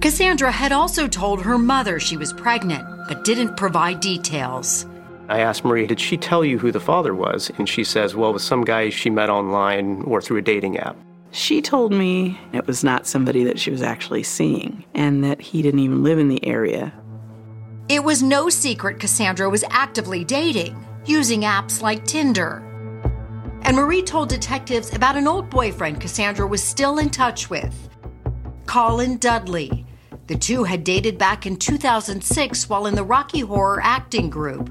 Kassanndra 0.00 0.50
had 0.50 0.72
also 0.72 1.06
told 1.06 1.42
her 1.42 1.58
mother 1.58 2.00
she 2.00 2.16
was 2.16 2.32
pregnant, 2.32 2.82
but 3.06 3.22
didn't 3.24 3.58
provide 3.58 4.00
details. 4.00 4.86
I 5.28 5.40
asked 5.40 5.62
Marie, 5.62 5.86
did 5.86 6.00
she 6.00 6.16
tell 6.16 6.42
you 6.42 6.58
who 6.58 6.72
the 6.72 6.80
father 6.80 7.14
was? 7.14 7.50
And 7.58 7.68
she 7.68 7.84
says, 7.84 8.14
well, 8.14 8.30
it 8.30 8.32
was 8.32 8.42
some 8.42 8.64
guy 8.64 8.88
she 8.88 9.10
met 9.10 9.28
online 9.28 10.00
or 10.04 10.22
through 10.22 10.38
a 10.38 10.42
dating 10.42 10.78
app. 10.78 10.96
She 11.32 11.60
told 11.60 11.92
me 11.92 12.40
it 12.54 12.66
was 12.66 12.82
not 12.82 13.06
somebody 13.06 13.44
that 13.44 13.58
she 13.58 13.70
was 13.70 13.82
actually 13.82 14.22
seeing 14.22 14.84
and 14.94 15.22
that 15.22 15.42
he 15.42 15.60
didn't 15.60 15.80
even 15.80 16.02
live 16.02 16.18
in 16.18 16.28
the 16.28 16.44
area. 16.46 16.94
It 17.88 18.02
was 18.02 18.22
no 18.22 18.48
secret 18.48 18.98
Kassanndra 18.98 19.50
was 19.50 19.64
actively 19.68 20.24
dating, 20.24 20.82
using 21.04 21.42
apps 21.42 21.82
like 21.82 22.04
Tinder. 22.04 22.62
And 23.62 23.76
Marie 23.76 24.02
told 24.02 24.28
detectives 24.28 24.94
about 24.94 25.16
an 25.16 25.26
old 25.26 25.50
boyfriend 25.50 26.00
Kassanndra 26.00 26.48
was 26.48 26.62
still 26.62 26.98
in 26.98 27.10
touch 27.10 27.50
with 27.50 27.74
Colin 28.66 29.18
Dudley. 29.18 29.84
The 30.28 30.36
two 30.36 30.64
had 30.64 30.84
dated 30.84 31.18
back 31.18 31.44
in 31.44 31.56
2006 31.56 32.68
while 32.68 32.86
in 32.86 32.94
the 32.94 33.04
Rocky 33.04 33.40
Horror 33.40 33.80
acting 33.82 34.30
group. 34.30 34.70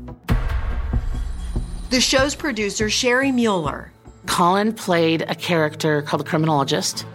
The 1.89 1.99
show's 1.99 2.33
producer, 2.33 2.89
Sherry 2.89 3.31
Mueller, 3.33 3.91
Colin 4.25 4.71
played 4.71 5.23
a 5.23 5.35
character 5.35 6.01
called 6.01 6.21
the 6.21 6.29
criminologist 6.29 7.05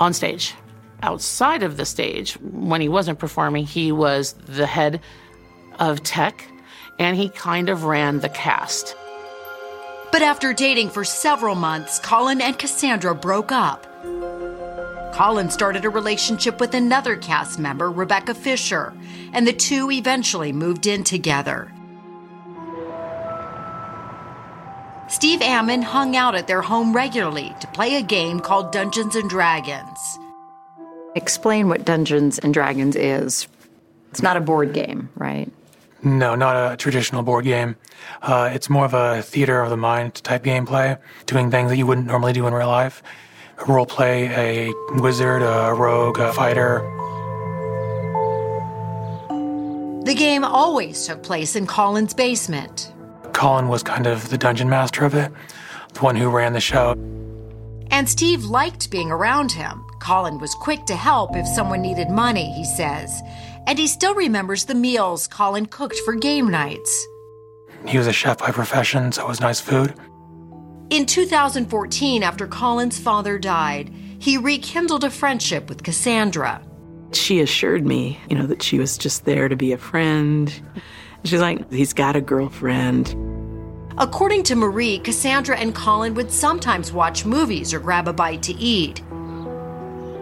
on 0.00 0.14
stage. 0.14 0.54
Outside 1.02 1.64
of 1.64 1.76
the 1.76 1.84
stage, 1.84 2.34
when 2.34 2.80
he 2.80 2.88
wasn't 2.88 3.18
performing, 3.18 3.66
he 3.66 3.90
was 3.90 4.34
the 4.34 4.66
head 4.66 5.00
of 5.80 6.02
tech 6.04 6.46
and 6.98 7.16
he 7.16 7.28
kind 7.28 7.68
of 7.68 7.84
ran 7.84 8.20
the 8.20 8.28
cast. 8.28 8.94
But 10.12 10.22
after 10.22 10.52
dating 10.52 10.90
for 10.90 11.04
several 11.04 11.56
months, 11.56 11.98
Colin 11.98 12.40
and 12.40 12.56
Kassanndra 12.56 13.20
broke 13.20 13.50
up. 13.50 13.86
Colin 15.12 15.50
started 15.50 15.84
a 15.84 15.90
relationship 15.90 16.60
with 16.60 16.74
another 16.74 17.16
cast 17.16 17.58
member, 17.58 17.90
Rebecca 17.90 18.34
Fisher, 18.34 18.94
and 19.32 19.46
the 19.46 19.52
two 19.52 19.90
eventually 19.90 20.52
moved 20.52 20.86
in 20.86 21.02
together. 21.02 21.72
Steve 25.08 25.42
Ammon 25.42 25.82
hung 25.82 26.16
out 26.16 26.34
at 26.34 26.46
their 26.46 26.62
home 26.62 26.94
regularly 26.94 27.54
to 27.60 27.66
play 27.68 27.96
a 27.96 28.02
game 28.02 28.40
called 28.40 28.72
Dungeons 28.72 29.16
and 29.16 29.28
Dragons. 29.28 30.18
Explain 31.14 31.68
what 31.68 31.84
Dungeons 31.84 32.38
and 32.38 32.54
Dragons 32.54 32.96
is. 32.96 33.46
It's 34.10 34.22
not 34.22 34.36
a 34.36 34.40
board 34.40 34.72
game, 34.72 35.10
right? 35.14 35.50
No, 36.02 36.34
not 36.34 36.72
a 36.72 36.76
traditional 36.76 37.22
board 37.22 37.44
game. 37.44 37.76
Uh, 38.22 38.50
it's 38.52 38.68
more 38.68 38.84
of 38.84 38.94
a 38.94 39.22
theater 39.22 39.60
of 39.60 39.70
the 39.70 39.76
mind 39.76 40.14
type 40.16 40.42
gameplay, 40.42 40.98
doing 41.26 41.50
things 41.50 41.70
that 41.70 41.76
you 41.76 41.86
wouldn't 41.86 42.06
normally 42.06 42.32
do 42.32 42.46
in 42.46 42.54
real 42.54 42.66
life. 42.66 43.02
Role 43.68 43.86
play 43.86 44.68
a 44.68 44.72
wizard, 45.00 45.42
a 45.42 45.72
rogue, 45.74 46.18
a 46.18 46.32
fighter. 46.32 46.80
The 50.04 50.14
game 50.16 50.44
always 50.44 51.06
took 51.06 51.22
place 51.22 51.54
in 51.54 51.66
Colin's 51.66 52.12
basement. 52.12 52.92
Colin 53.32 53.68
was 53.68 53.82
kind 53.82 54.06
of 54.06 54.30
the 54.30 54.38
dungeon 54.38 54.68
master 54.68 55.04
of 55.04 55.14
it, 55.14 55.30
the 55.92 56.00
one 56.00 56.16
who 56.16 56.28
ran 56.28 56.54
the 56.54 56.60
show. 56.60 56.92
And 57.90 58.08
Steve 58.08 58.44
liked 58.44 58.90
being 58.90 59.12
around 59.12 59.52
him. 59.52 59.84
Colin 60.02 60.38
was 60.38 60.54
quick 60.56 60.84
to 60.86 60.96
help 60.96 61.36
if 61.36 61.46
someone 61.46 61.80
needed 61.80 62.10
money, 62.10 62.50
he 62.52 62.64
says. 62.64 63.22
And 63.68 63.78
he 63.78 63.86
still 63.86 64.16
remembers 64.16 64.64
the 64.64 64.74
meals 64.74 65.28
Colin 65.28 65.66
cooked 65.66 65.98
for 66.04 66.14
game 66.14 66.50
nights. 66.50 67.06
He 67.86 67.98
was 67.98 68.08
a 68.08 68.12
chef 68.12 68.38
by 68.38 68.50
profession, 68.50 69.12
so 69.12 69.22
it 69.22 69.28
was 69.28 69.40
nice 69.40 69.60
food. 69.60 69.94
In 70.90 71.06
2014, 71.06 72.24
after 72.24 72.48
Colin's 72.48 72.98
father 72.98 73.38
died, 73.38 73.94
he 74.18 74.36
rekindled 74.38 75.04
a 75.04 75.10
friendship 75.10 75.68
with 75.68 75.84
Kassanndra. 75.84 76.60
She 77.14 77.40
assured 77.40 77.86
me, 77.86 78.18
you 78.28 78.36
know, 78.36 78.46
that 78.46 78.62
she 78.62 78.80
was 78.80 78.98
just 78.98 79.24
there 79.24 79.48
to 79.48 79.54
be 79.56 79.70
a 79.70 79.78
friend. 79.78 80.52
She's 81.24 81.40
like, 81.40 81.70
he's 81.72 81.92
got 81.92 82.16
a 82.16 82.20
girlfriend. 82.20 83.14
According 83.98 84.42
to 84.44 84.56
Marie, 84.56 84.98
Kassanndra 84.98 85.56
and 85.58 85.74
Colin 85.74 86.14
would 86.14 86.32
sometimes 86.32 86.92
watch 86.92 87.24
movies 87.24 87.72
or 87.72 87.78
grab 87.78 88.08
a 88.08 88.12
bite 88.12 88.42
to 88.44 88.54
eat. 88.54 89.00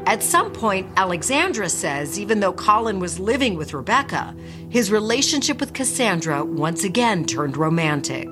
At 0.07 0.23
some 0.23 0.53
point, 0.53 0.89
Alexandra 0.97 1.69
says 1.69 2.19
even 2.19 2.41
though 2.41 2.53
Colin 2.53 3.01
was 3.01 3.21
living 3.21 3.55
with 3.57 3.75
Rebecca, 3.75 4.35
his 4.69 4.91
relationship 4.91 5.61
with 5.61 5.73
Kassanndra 5.73 6.45
once 6.45 6.85
again 6.85 7.25
turned 7.25 7.57
romantic. 7.57 8.27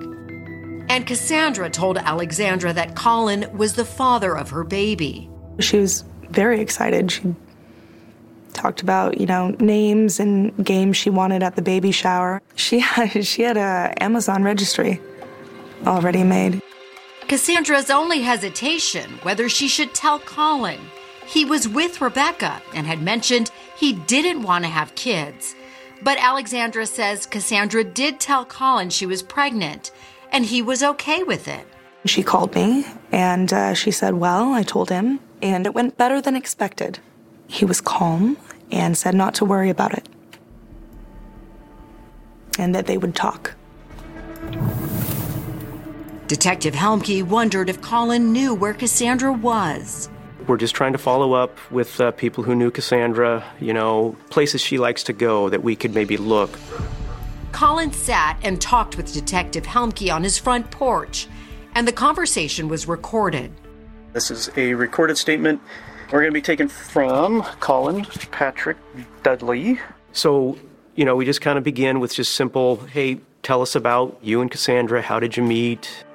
And 0.91 1.07
Kassanndra 1.07 1.71
told 1.71 1.99
Alexandra 1.99 2.73
that 2.73 2.97
Colin 2.97 3.47
was 3.57 3.75
the 3.75 3.85
father 3.85 4.37
of 4.37 4.51
her 4.51 4.65
baby. 4.65 5.29
She 5.61 5.79
was 5.79 6.05
very 6.31 6.61
excited. 6.61 7.13
She 7.13 7.35
talked 8.55 8.81
about, 8.83 9.21
you 9.21 9.27
know, 9.27 9.51
names 9.61 10.19
and 10.19 10.53
games 10.65 10.97
she 10.97 11.11
wanted 11.11 11.43
at 11.43 11.57
the 11.57 11.63
baby 11.63 11.93
shower. 11.93 12.41
She 12.57 12.81
had, 12.81 13.27
she 13.27 13.43
had 13.43 13.57
a 13.57 13.93
Amazon 14.03 14.43
registry 14.43 15.01
already 15.87 16.25
made. 16.25 16.63
Kassanndra's 17.29 17.91
only 17.91 18.23
hesitation 18.23 19.11
whether 19.23 19.51
she 19.51 19.69
should 19.69 19.95
tell 19.95 20.19
Colin. 20.19 20.81
He 21.29 21.45
was 21.45 21.69
with 21.69 22.01
Rebecca 22.01 22.61
and 22.75 22.87
had 22.87 23.03
mentioned 23.03 23.51
he 23.77 23.93
didn't 23.93 24.43
want 24.43 24.65
to 24.65 24.71
have 24.71 24.95
kids. 24.95 25.55
But 26.03 26.19
Alexandra 26.19 26.87
says 26.87 27.27
Kassanndra 27.27 27.93
did 27.93 28.19
tell 28.19 28.45
Colin 28.45 28.91
she 28.91 29.07
was 29.07 29.23
pregnant, 29.23 29.91
and 30.33 30.45
he 30.45 30.63
was 30.63 30.83
okay 30.83 31.23
with 31.23 31.47
it. 31.49 31.67
She 32.07 32.23
called 32.23 32.55
me 32.55 32.87
and 33.13 33.53
uh, 33.53 33.75
she 33.75 33.91
said, 33.91 34.15
Well, 34.15 34.53
I 34.55 34.63
told 34.63 34.89
him, 34.89 35.21
and 35.43 35.67
it 35.67 35.75
went 35.75 35.99
better 35.99 36.21
than 36.21 36.37
expected. 36.37 37.01
He 37.47 37.65
was 37.65 37.81
calm 37.81 38.37
and 38.71 38.97
said 38.97 39.15
not 39.15 39.35
to 39.37 39.45
worry 39.45 39.71
about 39.71 39.95
it. 39.95 40.09
and 42.59 42.75
that 42.75 42.87
they 42.87 42.99
would 42.99 43.15
talk. 43.15 43.55
Detective 46.27 46.75
Helmke 46.75 47.23
wondered 47.23 47.71
if 47.71 47.81
Colin 47.81 48.33
knew 48.33 48.53
where 48.55 48.75
Kassanndra 48.75 49.41
was. 49.41 50.11
We're 50.49 50.57
just 50.57 50.75
trying 50.75 50.93
to 50.93 50.99
follow 50.99 51.35
up 51.35 51.59
with 51.71 52.01
uh, 52.01 52.11
people 52.13 52.43
who 52.43 52.55
knew 52.55 52.71
Kassanndra, 52.71 53.45
you 53.61 53.75
know, 53.75 54.17
places 54.31 54.63
she 54.63 54.79
likes 54.79 55.03
to 55.05 55.13
go 55.13 55.51
that 55.51 55.63
we 55.63 55.77
could 55.77 55.95
maybe 55.95 56.17
look. 56.17 56.59
Colin 57.53 57.93
sat 57.93 58.39
and 58.43 58.59
talked 58.59 58.97
with 58.97 59.13
Detective 59.13 59.65
Helmke 59.65 60.11
on 60.11 60.23
his 60.23 60.39
front 60.39 60.71
porch, 60.71 61.29
and 61.75 61.87
the 61.87 61.93
conversation 61.93 62.67
was 62.67 62.89
recorded. 62.89 63.53
This 64.15 64.31
is 64.31 64.51
a 64.57 64.73
recorded 64.73 65.19
statement 65.19 65.61
we're 66.11 66.21
going 66.21 66.33
to 66.33 66.35
be 66.35 66.41
taken 66.41 66.69
from 66.69 67.43
Colin 67.61 68.07
Patrick 68.31 68.79
Dudley. 69.23 69.79
So, 70.13 70.59
you 70.95 71.05
know, 71.05 71.15
we 71.15 71.27
just 71.27 71.43
kind 71.43 71.59
of 71.59 71.65
begin 71.65 72.01
with 72.01 72.15
just 72.15 72.35
simple, 72.35 72.77
hey, 72.87 73.21
tell 73.43 73.61
us 73.61 73.75
about 73.75 74.19
you 74.23 74.41
and 74.41 74.51
Kassanndra. 74.51 75.03
How 75.03 75.21
did 75.21 75.37
you 75.37 75.43
meet? 75.43 76.07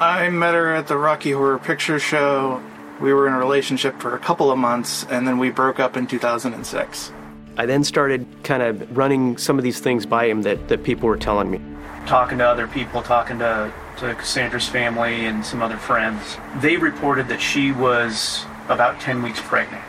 I 0.00 0.28
met 0.30 0.54
her 0.54 0.74
at 0.74 0.88
the 0.88 0.96
Rocky 0.96 1.30
Horror 1.30 1.60
Picture 1.60 2.00
Show. 2.00 2.60
We 3.02 3.12
were 3.12 3.26
in 3.26 3.32
a 3.32 3.38
relationship 3.38 4.00
for 4.00 4.14
a 4.14 4.18
couple 4.20 4.52
of 4.52 4.58
months, 4.58 5.04
and 5.10 5.26
then 5.26 5.38
we 5.38 5.50
broke 5.50 5.80
up 5.80 5.96
in 5.96 6.06
2006. 6.06 7.12
I 7.56 7.66
then 7.66 7.82
started 7.82 8.24
kind 8.44 8.62
of 8.62 8.96
running 8.96 9.36
some 9.38 9.58
of 9.58 9.64
these 9.64 9.80
things 9.80 10.06
by 10.06 10.26
him 10.26 10.42
that, 10.42 10.68
that 10.68 10.84
people 10.84 11.08
were 11.08 11.16
telling 11.16 11.50
me. 11.50 11.60
Talking 12.06 12.38
to 12.38 12.46
other 12.46 12.68
people, 12.68 13.02
talking 13.02 13.40
to, 13.40 13.72
to 13.98 14.14
Kassanndra's 14.14 14.68
family 14.68 15.26
and 15.26 15.44
some 15.44 15.62
other 15.62 15.78
friends. 15.78 16.36
They 16.60 16.76
reported 16.76 17.26
that 17.26 17.42
she 17.42 17.72
was 17.72 18.44
about 18.68 19.00
10 19.00 19.20
weeks 19.20 19.40
pregnant. 19.40 19.82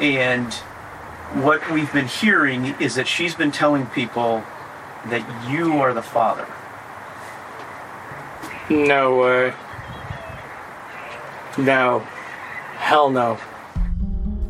And 0.00 0.50
what 1.44 1.70
we've 1.70 1.92
been 1.92 2.08
hearing 2.08 2.74
is 2.80 2.94
that 2.94 3.06
she's 3.06 3.34
been 3.34 3.52
telling 3.52 3.84
people 3.88 4.42
that 5.10 5.50
you 5.50 5.74
are 5.82 5.92
the 5.92 6.02
father. 6.02 6.46
No 8.70 9.18
way. 9.18 9.52
No. 11.58 12.06
Hell 12.84 13.08
no. 13.08 13.38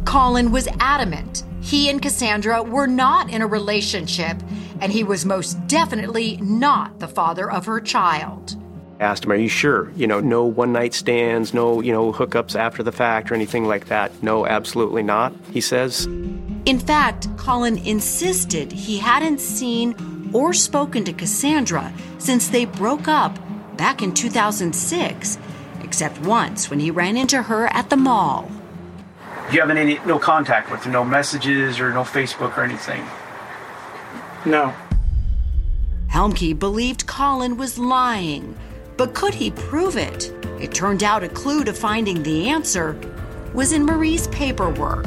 Colin 0.05 0.51
was 0.51 0.67
adamant. 0.81 1.45
He 1.61 1.89
and 1.89 2.03
Kassanndra 2.03 2.69
were 2.69 2.89
not 2.89 3.31
in 3.31 3.43
a 3.43 3.47
relationship, 3.47 4.37
and 4.81 4.91
he 4.91 5.05
was 5.05 5.25
most 5.25 5.55
definitely 5.69 6.39
not 6.39 6.99
the 6.99 7.07
father 7.07 7.49
of 7.49 7.65
her 7.67 7.81
child. 7.81 8.57
Asked 8.99 9.25
him, 9.25 9.31
Are 9.31 9.37
you 9.37 9.49
sure? 9.49 9.93
You 9.95 10.09
know, 10.09 10.19
no 10.19 10.45
one 10.45 10.73
night 10.73 10.95
stands, 10.95 11.55
no, 11.55 11.81
you 11.81 11.93
know, 11.93 12.13
hookups 12.13 12.59
after 12.59 12.83
the 12.83 12.91
fact 12.91 13.31
or 13.31 13.37
anything 13.37 13.67
like 13.67 13.87
that. 13.87 14.11
No, 14.21 14.45
absolutely 14.47 15.05
not, 15.05 15.33
he 15.53 15.61
says. 15.61 16.07
In 16.67 16.81
fact, 16.81 17.29
Colin 17.37 17.79
insisted 17.79 18.73
he 18.73 18.99
hadn't 18.99 19.39
seen 19.39 19.95
or 20.33 20.53
spoken 20.53 21.05
to 21.05 21.13
Kassanndra 21.13 21.93
since 22.19 22.49
they 22.49 22.65
broke 22.65 23.07
up 23.07 23.39
back 23.77 24.03
in 24.03 24.13
2006, 24.13 25.39
except 25.95 26.19
once 26.23 26.71
when 26.71 26.81
he 26.81 26.91
ran 26.91 27.17
into 27.17 27.41
her 27.41 27.69
at 27.69 27.89
the 27.89 27.97
mall. 27.97 28.51
You 29.53 29.61
haven't 29.61 29.79
any 29.79 30.01
no 30.05 30.19
contact 30.19 30.69
with 30.69 30.83
her, 30.83 30.91
no 30.91 31.05
messages 31.05 31.79
or 31.79 31.93
no 31.93 32.03
Facebook 32.03 32.59
or 32.59 32.65
anything. 32.65 33.07
No. 34.45 34.75
Helmke 36.09 36.59
believed 36.59 37.07
Colin 37.07 37.57
was 37.57 37.79
lying, 37.79 38.59
but 38.97 39.15
could 39.15 39.35
he 39.35 39.53
prove 39.53 39.97
it? 39.97 40.33
It 40.61 40.75
turned 40.75 41.05
out 41.05 41.23
a 41.23 41.29
clue 41.29 41.63
to 41.63 41.73
finding 41.73 42.25
the 42.25 42.49
answer 42.49 42.99
was 43.55 43.71
in 43.71 43.87
Marie's 43.87 44.27
paperwork. 44.29 45.07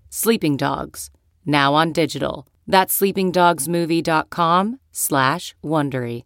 Sleeping 0.13 0.57
Dogs, 0.57 1.09
now 1.45 1.73
on 1.73 1.93
digital. 1.93 2.45
That's 2.67 2.99
sleepingdogsmovie.com 2.99 4.79
slash 4.91 5.55
Wondery. 5.63 6.25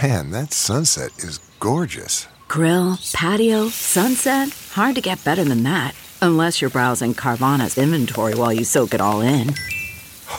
Man, 0.00 0.30
that 0.30 0.52
sunset 0.52 1.10
is 1.18 1.38
gorgeous. 1.58 2.28
Grill, 2.46 2.96
patio, 3.12 3.70
sunset. 3.70 4.50
Hard 4.70 4.94
to 4.94 5.00
get 5.00 5.24
better 5.24 5.42
than 5.42 5.64
that. 5.64 5.96
Unless 6.22 6.60
you're 6.60 6.70
browsing 6.70 7.12
Carvana's 7.12 7.76
inventory 7.76 8.36
while 8.36 8.52
you 8.52 8.62
soak 8.62 8.94
it 8.94 9.00
all 9.00 9.20
in. 9.20 9.52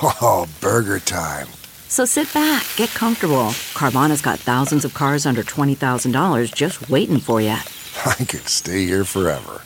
Oh, 0.02 0.48
burger 0.62 1.00
time. 1.00 1.48
So 1.90 2.06
sit 2.06 2.34
back, 2.34 2.66
get 2.78 2.90
comfortable. 2.92 3.50
Carvana's 3.74 4.22
got 4.22 4.40
thousands 4.40 4.86
of 4.86 4.94
cars 4.94 5.26
under 5.26 5.44
$20,000 5.44 6.56
just 6.56 6.90
waiting 6.90 7.20
for 7.20 7.42
you. 7.42 7.50
I 8.06 8.16
could 8.24 8.48
stay 8.48 8.86
here 8.86 9.04
forever. 9.04 9.64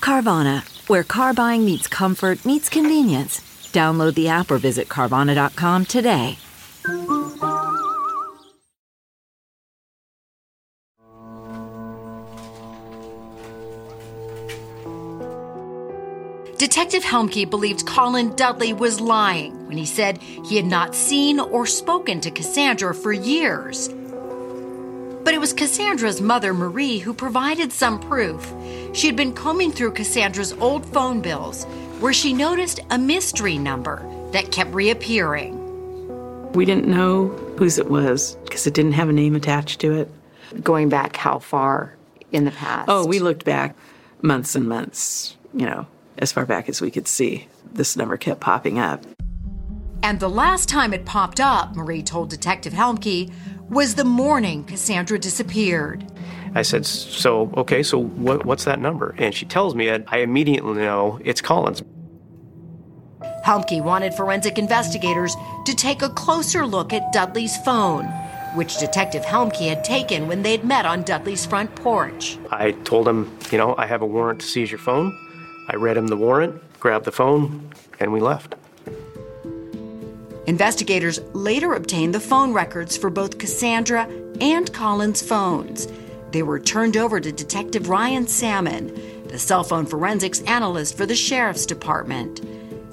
Carvana, 0.00 0.62
where 0.90 1.04
car 1.04 1.32
buying 1.32 1.64
meets 1.64 1.86
comfort, 1.86 2.44
meets 2.44 2.68
convenience. 2.68 3.38
Download 3.72 4.14
the 4.14 4.28
app 4.28 4.50
or 4.50 4.58
visit 4.58 4.88
Carvana.com 4.88 5.86
today. 5.86 6.36
Detective 16.58 17.02
Helmke 17.04 17.48
believed 17.48 17.86
Colin 17.86 18.34
Dudley 18.36 18.72
was 18.72 19.00
lying 19.00 19.66
when 19.66 19.78
he 19.78 19.86
said 19.86 20.18
he 20.18 20.56
had 20.56 20.66
not 20.66 20.94
seen 20.94 21.40
or 21.40 21.66
spoken 21.66 22.20
to 22.20 22.30
Kassanndra 22.30 22.94
for 22.94 23.12
years. 23.12 23.88
But 25.40 25.48
it 25.48 25.54
was 25.54 25.70
Kassanndra's 25.70 26.20
mother, 26.20 26.52
Marie, 26.52 26.98
who 26.98 27.14
provided 27.14 27.72
some 27.72 27.98
proof. 27.98 28.52
She 28.92 29.06
had 29.06 29.16
been 29.16 29.32
combing 29.32 29.72
through 29.72 29.94
Kassanndra's 29.94 30.52
old 30.52 30.84
phone 30.84 31.22
bills 31.22 31.64
where 31.98 32.12
she 32.12 32.34
noticed 32.34 32.80
a 32.90 32.98
mystery 32.98 33.56
number 33.56 34.04
that 34.32 34.52
kept 34.52 34.74
reappearing. 34.74 35.56
We 36.52 36.66
didn't 36.66 36.88
know 36.88 37.28
whose 37.56 37.78
it 37.78 37.88
was 37.88 38.36
because 38.44 38.66
it 38.66 38.74
didn't 38.74 38.92
have 38.92 39.08
a 39.08 39.14
name 39.14 39.34
attached 39.34 39.80
to 39.80 39.94
it. 39.94 40.10
Going 40.62 40.90
back 40.90 41.16
how 41.16 41.38
far 41.38 41.96
in 42.32 42.44
the 42.44 42.50
past? 42.50 42.90
Oh, 42.90 43.06
we 43.06 43.18
looked 43.18 43.46
back 43.46 43.74
months 44.20 44.54
and 44.54 44.68
months, 44.68 45.38
you 45.54 45.64
know, 45.64 45.86
as 46.18 46.32
far 46.32 46.44
back 46.44 46.68
as 46.68 46.82
we 46.82 46.90
could 46.90 47.08
see. 47.08 47.48
This 47.72 47.96
number 47.96 48.18
kept 48.18 48.40
popping 48.40 48.78
up. 48.78 49.06
And 50.02 50.18
the 50.18 50.30
last 50.30 50.68
time 50.68 50.92
it 50.94 51.04
popped 51.04 51.40
up, 51.40 51.76
Marie 51.76 52.02
told 52.02 52.30
Detective 52.30 52.72
Helmke, 52.72 53.30
was 53.70 53.94
the 53.94 54.04
morning 54.04 54.64
Kassanndra 54.64 55.20
disappeared. 55.20 56.04
I 56.54 56.62
said, 56.62 56.84
So, 56.84 57.52
okay, 57.56 57.82
so 57.82 57.98
what, 57.98 58.44
what's 58.44 58.64
that 58.64 58.80
number? 58.80 59.14
And 59.16 59.34
she 59.34 59.46
tells 59.46 59.74
me, 59.74 59.88
and 59.88 60.04
I 60.08 60.18
immediately 60.18 60.74
know 60.74 61.20
it's 61.24 61.40
Colin's. 61.40 61.82
Helmke 63.44 63.82
wanted 63.82 64.12
forensic 64.14 64.58
investigators 64.58 65.34
to 65.64 65.74
take 65.74 66.02
a 66.02 66.10
closer 66.10 66.66
look 66.66 66.92
at 66.92 67.12
Dudley's 67.12 67.56
phone, 67.58 68.04
which 68.54 68.78
Detective 68.78 69.24
Helmke 69.24 69.68
had 69.68 69.84
taken 69.84 70.26
when 70.28 70.42
they'd 70.42 70.64
met 70.64 70.84
on 70.84 71.02
Dudley's 71.04 71.46
front 71.46 71.74
porch. 71.76 72.36
I 72.50 72.72
told 72.72 73.08
him, 73.08 73.34
you 73.50 73.58
know, 73.58 73.74
I 73.78 73.86
have 73.86 74.02
a 74.02 74.06
warrant 74.06 74.40
to 74.40 74.46
seize 74.46 74.70
your 74.70 74.78
phone. 74.78 75.16
I 75.68 75.76
read 75.76 75.96
him 75.96 76.08
the 76.08 76.16
warrant, 76.16 76.60
grabbed 76.80 77.04
the 77.04 77.12
phone, 77.12 77.70
and 77.98 78.12
we 78.12 78.20
left. 78.20 78.56
Investigators 80.54 81.20
later 81.32 81.74
obtained 81.74 82.12
the 82.12 82.18
phone 82.18 82.52
records 82.52 82.96
for 82.96 83.08
both 83.08 83.38
Kassanndra 83.38 84.04
and 84.42 84.72
Colin's 84.72 85.22
phones. 85.22 85.86
They 86.32 86.42
were 86.42 86.58
turned 86.58 86.96
over 86.96 87.20
to 87.20 87.30
Detective 87.30 87.88
Ryan 87.88 88.26
Salmon, 88.26 88.92
the 89.28 89.38
cell 89.38 89.62
phone 89.62 89.86
forensics 89.86 90.40
analyst 90.48 90.96
for 90.96 91.06
the 91.06 91.14
Sheriff's 91.14 91.64
Department. 91.66 92.40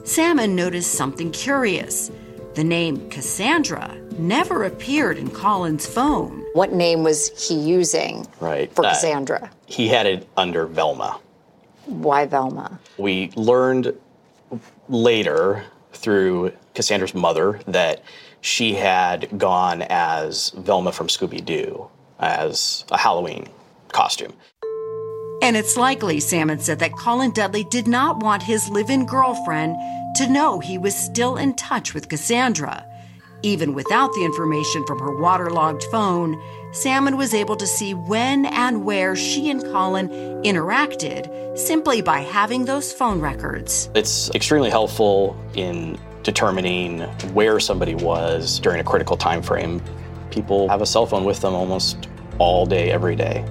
Salmon 0.04 0.56
noticed 0.56 0.92
something 0.94 1.32
curious. 1.32 2.12
The 2.54 2.64
name 2.64 3.10
Kassanndra 3.10 4.20
never 4.20 4.66
appeared 4.66 5.18
in 5.18 5.32
Colin's 5.32 5.88
phone. 5.88 6.46
What 6.54 6.74
name 6.74 7.02
was 7.02 7.30
he 7.50 7.56
using 7.56 8.28
Right. 8.40 8.72
for 8.76 8.86
Uh, 8.86 8.94
Kassanndra? 8.94 9.50
he 9.66 9.88
had 9.88 10.06
it 10.06 10.28
under 10.38 10.68
Velma. 10.68 11.18
Why 11.88 12.28
Velma? 12.28 12.80
We 13.00 13.32
learned 13.36 13.96
later 14.90 15.64
through 15.94 16.52
Kassanndra's 16.78 17.16
mother 17.16 17.60
that 17.68 18.04
she 18.42 18.76
had 18.76 19.38
gone 19.38 19.82
as 19.90 20.52
Velma 20.52 20.92
from 20.92 21.08
Scooby 21.08 21.44
Doo 21.44 21.90
as 22.20 22.86
a 22.92 22.98
Halloween 22.98 23.50
costume. 23.92 24.34
And 25.42 25.56
it's 25.58 25.78
likely, 25.78 26.20
Salmon 26.20 26.60
said, 26.60 26.80
that 26.80 26.94
Colin 26.94 27.32
Dudley 27.32 27.64
did 27.64 27.88
not 27.88 28.22
want 28.22 28.44
his 28.44 28.70
live 28.70 28.90
in 28.90 29.06
girlfriend 29.06 29.76
to 30.16 30.28
know 30.28 30.60
he 30.60 30.78
was 30.78 30.96
still 30.96 31.38
in 31.38 31.56
touch 31.56 31.94
with 31.94 32.10
Kassanndra. 32.10 32.86
Even 33.44 33.76
without 33.76 34.12
the 34.14 34.26
information 34.26 34.84
from 34.86 34.98
her 35.00 35.16
waterlogged 35.16 35.84
phone, 35.86 36.42
Salmon 36.72 37.18
was 37.18 37.34
able 37.36 37.56
to 37.56 37.68
see 37.68 37.94
when 37.94 38.48
and 38.48 38.84
where 38.84 39.16
she 39.16 39.50
and 39.50 39.64
Colin 39.64 40.10
interacted 40.44 41.58
simply 41.58 42.02
by 42.02 42.20
having 42.20 42.66
those 42.66 42.92
phone 42.92 43.20
records. 43.20 43.90
It's 43.94 44.32
extremely 44.32 44.72
helpful 44.72 45.38
in 45.54 46.00
determining 46.28 47.00
where 47.34 47.58
somebody 47.58 47.96
was 47.96 48.60
during 48.60 48.82
a 48.82 48.84
critical 48.84 49.16
time 49.16 49.42
frame. 49.42 49.82
People 50.30 50.68
have 50.68 50.82
a 50.82 50.86
cell 50.86 51.06
phone 51.06 51.24
with 51.24 51.40
them 51.40 51.54
almost 51.54 52.10
all 52.38 52.66
day, 52.66 52.92
every 52.92 53.16
day. 53.16 53.46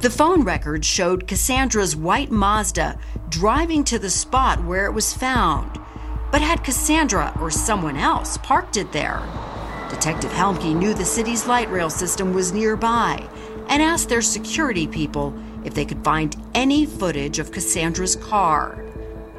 The 0.00 0.08
phone 0.08 0.44
records 0.44 0.86
showed 0.86 1.28
Kassanndra's 1.28 1.94
white 1.94 2.30
Mazda 2.30 2.98
driving 3.28 3.84
to 3.84 3.98
the 3.98 4.08
spot 4.08 4.64
where 4.64 4.86
it 4.86 4.92
was 4.92 5.12
found. 5.12 5.78
But 6.32 6.40
had 6.40 6.64
Kassanndra 6.64 7.38
or 7.38 7.50
someone 7.50 7.98
else 7.98 8.38
parked 8.38 8.78
it 8.78 8.90
there? 8.90 9.22
Detective 9.90 10.30
Helmke 10.30 10.74
knew 10.74 10.94
the 10.94 11.04
city's 11.04 11.46
light 11.46 11.70
rail 11.70 11.90
system 11.90 12.32
was 12.32 12.54
nearby 12.54 13.28
and 13.68 13.82
asked 13.82 14.08
their 14.08 14.22
security 14.22 14.86
people 14.86 15.34
if 15.66 15.74
they 15.74 15.84
could 15.84 16.02
find 16.02 16.34
any 16.54 16.86
footage 16.86 17.38
of 17.38 17.50
Kassanndra's 17.50 18.16
car. 18.16 18.82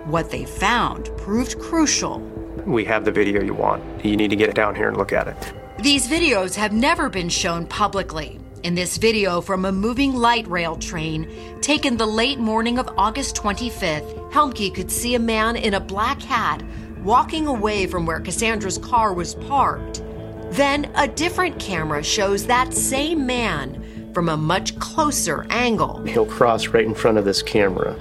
What 0.05 0.31
they 0.31 0.45
found 0.45 1.15
proved 1.17 1.59
crucial. 1.59 2.19
We 2.65 2.83
have 2.85 3.05
the 3.05 3.11
video 3.11 3.43
you 3.43 3.53
want. 3.53 3.83
You 4.03 4.17
need 4.17 4.29
to 4.29 4.35
get 4.35 4.49
it 4.49 4.55
down 4.55 4.73
here 4.73 4.87
and 4.87 4.97
look 4.97 5.13
at 5.13 5.27
it. 5.27 5.53
These 5.79 6.07
videos 6.07 6.55
have 6.55 6.73
never 6.73 7.07
been 7.07 7.29
shown 7.29 7.67
publicly. 7.67 8.39
In 8.63 8.73
this 8.73 8.97
video 8.97 9.41
from 9.41 9.65
a 9.65 9.71
moving 9.71 10.15
light 10.15 10.47
rail 10.47 10.75
train 10.75 11.29
taken 11.61 11.97
the 11.97 12.05
late 12.05 12.39
morning 12.39 12.79
of 12.79 12.89
August 12.97 13.35
25th, 13.35 14.31
Helmke 14.31 14.73
could 14.73 14.89
see 14.89 15.13
a 15.13 15.19
man 15.19 15.55
in 15.55 15.75
a 15.75 15.79
black 15.79 16.19
hat 16.19 16.63
walking 17.03 17.45
away 17.45 17.85
from 17.85 18.07
where 18.07 18.19
Kassanndra's 18.19 18.79
car 18.79 19.13
was 19.13 19.35
parked. 19.35 20.03
Then 20.49 20.91
a 20.95 21.07
different 21.07 21.59
camera 21.59 22.03
shows 22.03 22.47
that 22.47 22.73
same 22.73 23.27
man 23.27 24.11
from 24.15 24.29
a 24.29 24.37
much 24.37 24.77
closer 24.79 25.45
angle. 25.51 26.03
He'll 26.05 26.25
cross 26.25 26.67
right 26.67 26.85
in 26.85 26.95
front 26.95 27.19
of 27.19 27.25
this 27.25 27.43
camera. 27.43 27.95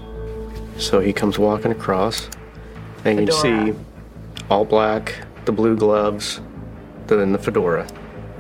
So 0.81 0.99
he 0.99 1.12
comes 1.12 1.38
walking 1.38 1.71
across, 1.71 2.29
and 3.05 3.21
you 3.21 3.27
Fedora. 3.27 3.73
see 3.73 3.79
all 4.49 4.64
black, 4.64 5.14
the 5.45 5.53
blue 5.53 5.77
gloves, 5.77 6.40
then 7.07 7.33
the 7.33 7.38
fedora. 7.38 7.87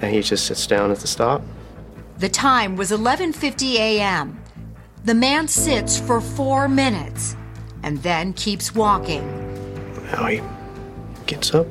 And 0.00 0.12
he 0.12 0.22
just 0.22 0.46
sits 0.46 0.66
down 0.66 0.90
at 0.90 0.98
the 0.98 1.06
stop. 1.06 1.42
The 2.18 2.30
time 2.30 2.76
was 2.76 2.90
11:50 2.90 3.74
a.m. 3.74 4.40
The 5.04 5.14
man 5.14 5.48
sits 5.48 5.98
for 5.98 6.20
4 6.20 6.68
minutes 6.68 7.36
and 7.82 8.02
then 8.02 8.32
keeps 8.32 8.74
walking. 8.74 9.22
Now 10.10 10.26
he 10.26 10.42
gets 11.26 11.54
up, 11.54 11.66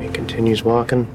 he 0.00 0.08
continues 0.08 0.62
walking. 0.62 1.06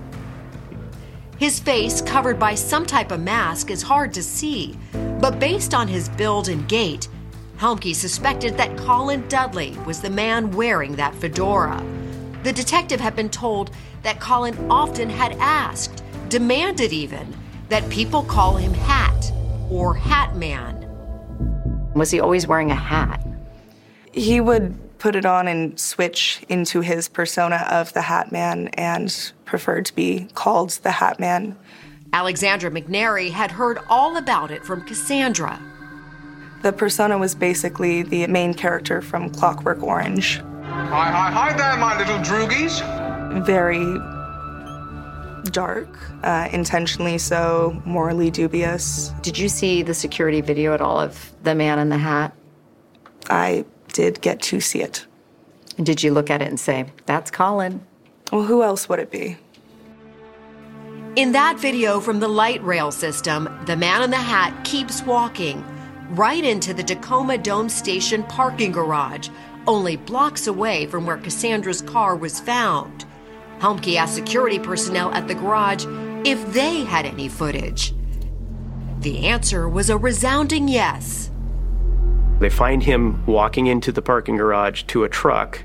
His 1.37 1.59
face, 1.59 2.01
covered 2.01 2.39
by 2.39 2.55
some 2.55 2.85
type 2.85 3.11
of 3.11 3.19
mask, 3.19 3.69
is 3.69 3.83
hard 3.83 4.11
to 4.15 4.23
see, 4.23 4.75
but 5.19 5.39
based 5.39 5.75
on 5.75 5.87
his 5.87 6.09
build 6.09 6.49
and 6.49 6.67
gait, 6.67 7.07
Helmke 7.57 7.95
suspected 7.95 8.55
that 8.57 8.77
Colin 8.77 9.27
Dudley 9.27 9.75
was 9.85 9.99
the 10.01 10.09
man 10.09 10.51
wearing 10.51 10.95
that 10.95 11.15
fedora. 11.15 11.83
The 12.43 12.53
detective 12.53 12.99
had 12.99 13.15
been 13.15 13.29
told 13.29 13.71
that 14.03 14.19
Colin 14.19 14.69
often 14.69 15.09
had 15.09 15.33
asked, 15.39 16.03
demanded 16.29 16.93
even, 16.93 17.35
that 17.69 17.89
people 17.89 18.21
call 18.23 18.57
him 18.57 18.73
Hat 18.73 19.31
or 19.71 19.95
Hat 19.95 20.35
Man. 20.35 20.85
Was 21.95 22.11
he 22.11 22.19
always 22.19 22.45
wearing 22.45 22.69
a 22.69 22.75
hat? 22.75 23.25
He 24.13 24.39
would 24.39 24.77
put 24.99 25.15
it 25.15 25.25
on 25.25 25.47
and 25.47 25.79
switch 25.79 26.43
into 26.47 26.81
his 26.81 27.07
persona 27.07 27.67
of 27.69 27.91
the 27.93 28.01
Hat 28.01 28.31
Man 28.31 28.67
and 28.69 29.31
preferred 29.45 29.85
to 29.87 29.95
be 29.95 30.27
called 30.35 30.71
the 30.83 30.91
Hat 30.91 31.19
Man. 31.19 31.57
Alexandra 32.13 32.69
McNary 32.69 33.31
had 33.31 33.51
heard 33.51 33.79
all 33.89 34.15
about 34.15 34.51
it 34.51 34.63
from 34.63 34.81
Kassanndra. 34.83 35.59
The 36.63 36.73
persona 36.73 37.17
was 37.17 37.35
basically 37.35 38.01
the 38.03 38.25
main 38.27 38.53
character 38.53 39.01
from 39.01 39.29
Clockwork 39.29 39.83
Orange. 39.83 40.41
Hi, 40.63 41.11
hi, 41.11 41.31
hi 41.31 41.57
there, 41.57 41.77
my 41.77 41.97
little 41.97 42.17
droogies. 42.19 42.81
Very 43.45 43.99
dark, 45.51 45.87
uh, 46.23 46.49
intentionally 46.51 47.17
so, 47.19 47.81
morally 47.85 48.31
dubious. 48.31 49.13
Did 49.21 49.37
you 49.37 49.49
see 49.49 49.83
the 49.83 49.93
security 49.93 50.41
video 50.41 50.73
at 50.73 50.81
all 50.81 50.99
of 50.99 51.31
the 51.43 51.53
man 51.53 51.79
in 51.79 51.89
the 51.89 51.97
hat? 51.97 52.33
I 53.29 53.65
did 53.93 54.21
get 54.21 54.41
to 54.43 54.59
see 54.59 54.81
it. 54.81 55.05
And 55.77 55.85
did 55.85 56.01
you 56.01 56.11
look 56.11 56.29
at 56.29 56.41
it 56.41 56.47
and 56.47 56.59
say, 56.59 56.87
that's 57.05 57.29
Colin? 57.29 57.85
Well, 58.31 58.43
who 58.43 58.63
else 58.63 58.89
would 58.89 58.99
it 58.99 59.11
be? 59.11 59.37
In 61.15 61.31
that 61.31 61.57
video 61.59 61.99
from 61.99 62.19
the 62.19 62.27
light 62.27 62.63
rail 62.63 62.91
system, 62.91 63.47
the 63.65 63.75
man 63.75 64.03
in 64.03 64.09
the 64.09 64.17
hat 64.17 64.63
keeps 64.63 65.01
walking 65.03 65.63
right 66.11 66.43
into 66.43 66.73
the 66.73 66.83
Tacoma 66.83 67.37
Dome 67.37 67.69
Station 67.69 68.23
parking 68.23 68.71
garage, 68.71 69.29
only 69.67 69.97
blocks 69.97 70.47
away 70.47 70.85
from 70.85 71.05
where 71.05 71.17
Kassanndra's 71.17 71.81
car 71.81 72.15
was 72.15 72.39
found. 72.39 73.05
Helmke 73.59 73.95
asked 73.95 74.15
security 74.15 74.59
personnel 74.59 75.11
at 75.13 75.27
the 75.27 75.35
garage 75.35 75.85
if 76.25 76.53
they 76.53 76.83
had 76.83 77.05
any 77.05 77.27
footage. 77.27 77.93
The 78.99 79.27
answer 79.27 79.67
was 79.67 79.89
a 79.89 79.97
resounding 79.97 80.67
yes. 80.67 81.29
They 82.39 82.49
find 82.49 82.83
him 82.83 83.25
walking 83.25 83.67
into 83.67 83.91
the 83.91 84.01
parking 84.01 84.37
garage 84.37 84.83
to 84.83 85.03
a 85.03 85.09
truck. 85.09 85.63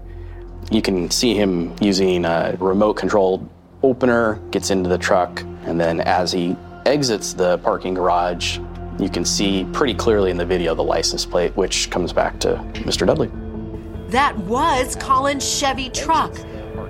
You 0.71 0.81
can 0.81 1.11
see 1.11 1.35
him 1.35 1.75
using 1.81 2.25
a 2.25 2.57
remote 2.59 2.95
controlled 2.95 3.49
opener, 3.83 4.41
gets 4.51 4.71
into 4.71 4.89
the 4.89 4.99
truck, 4.99 5.43
and 5.65 5.79
then 5.81 6.01
as 6.01 6.33
he 6.33 6.57
exits 6.87 7.35
the 7.35 7.59
parking 7.59 7.95
garage, 7.95 8.59
you 9.03 9.11
can 9.11 9.25
see 9.25 9.65
pretty 9.73 9.95
clearly 9.95 10.31
in 10.31 10.37
the 10.37 10.45
video 10.45 10.75
the 10.75 10.85
license 10.85 11.27
plate, 11.27 11.57
which 11.57 11.91
comes 11.91 12.13
back 12.13 12.39
to 12.41 12.57
Mr. 12.75 13.07
Dudley. 13.07 13.31
That 14.09 14.37
was 14.39 14.97
Colin's 14.97 15.49
Chevy 15.49 15.91
truck, 15.91 16.35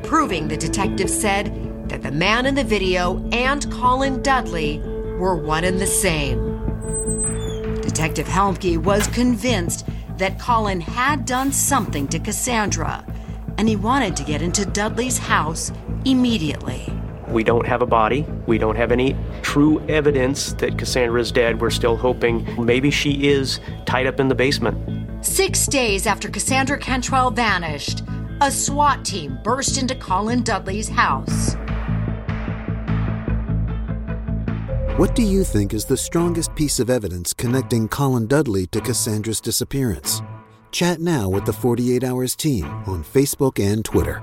proving 0.03 0.49
the 0.49 0.57
detective 0.57 1.09
said 1.09 1.89
that 1.89 2.03
the 2.03 2.11
man 2.11 2.47
in 2.47 2.55
the 2.55 2.65
video 2.65 3.29
and 3.33 3.71
Colin 3.71 4.23
Dudley 4.23 4.79
were 5.19 5.37
one 5.37 5.65
and 5.65 5.79
the 5.79 5.87
same. 5.87 6.53
Detective 7.81 8.27
Helmke 8.27 8.79
was 8.79 9.07
convinced 9.09 9.87
that 10.19 10.39
Colin 10.39 10.81
had 10.81 11.25
done 11.25 11.53
something 11.53 12.09
to 12.09 12.19
Kassanndra, 12.19 13.05
and 13.59 13.69
he 13.69 13.77
wanted 13.77 14.17
to 14.17 14.25
get 14.25 14.43
into 14.43 14.65
Dudley's 14.67 15.19
house 15.19 15.73
immediately. 16.05 16.92
We 17.33 17.43
don't 17.43 17.67
have 17.67 17.81
a 17.81 17.87
body. 17.87 18.27
We 18.47 18.59
don't 18.59 18.77
have 18.77 18.93
any 18.93 19.17
true 19.41 19.81
evidence 19.89 20.53
that 20.55 20.77
Kassanndra 20.77 21.21
is 21.21 21.33
dead. 21.33 21.61
We're 21.61 21.71
still 21.71 21.97
hoping 21.97 22.47
maybe 22.63 22.91
she 22.91 23.29
is 23.29 23.59
tied 23.87 24.07
up 24.07 24.21
in 24.21 24.29
the 24.29 24.35
basement. 24.35 25.25
Six 25.25 25.67
days 25.67 26.07
after 26.07 26.29
Kassanndra 26.29 26.81
Cantrell 26.81 27.31
vanished, 27.31 28.03
a 28.43 28.51
SWAT 28.51 29.05
team 29.05 29.39
burst 29.43 29.81
into 29.81 29.95
Colin 29.95 30.43
Dudley's 30.43 30.89
house. 30.89 31.55
What 34.99 35.15
do 35.15 35.23
you 35.23 35.43
think 35.43 35.73
is 35.73 35.87
the 35.87 35.97
strongest 35.97 36.55
piece 36.55 36.79
of 36.79 36.91
evidence 36.91 37.33
connecting 37.33 37.89
Colin 37.89 38.27
Dudley 38.27 38.67
to 38.67 38.81
Kassanndra's 38.81 39.41
disappearance? 39.41 40.21
Chat 40.71 41.01
now 41.01 41.29
with 41.31 41.47
the 41.47 41.53
48 41.53 42.05
Hours 42.05 42.37
team 42.37 42.67
on 42.87 43.03
Facebook 43.03 43.59
and 43.59 43.85
Twitter. 43.85 44.23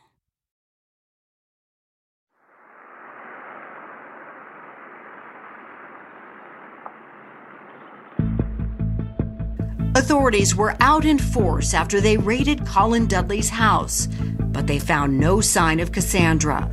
Authorities 9.93 10.55
were 10.55 10.73
out 10.79 11.03
in 11.03 11.19
force 11.19 11.73
after 11.73 11.99
they 11.99 12.15
raided 12.15 12.65
Colin 12.65 13.07
Dudley's 13.07 13.49
house, 13.49 14.07
but 14.39 14.65
they 14.65 14.79
found 14.79 15.19
no 15.19 15.41
sign 15.41 15.81
of 15.81 15.91
Kassanndra. 15.91 16.69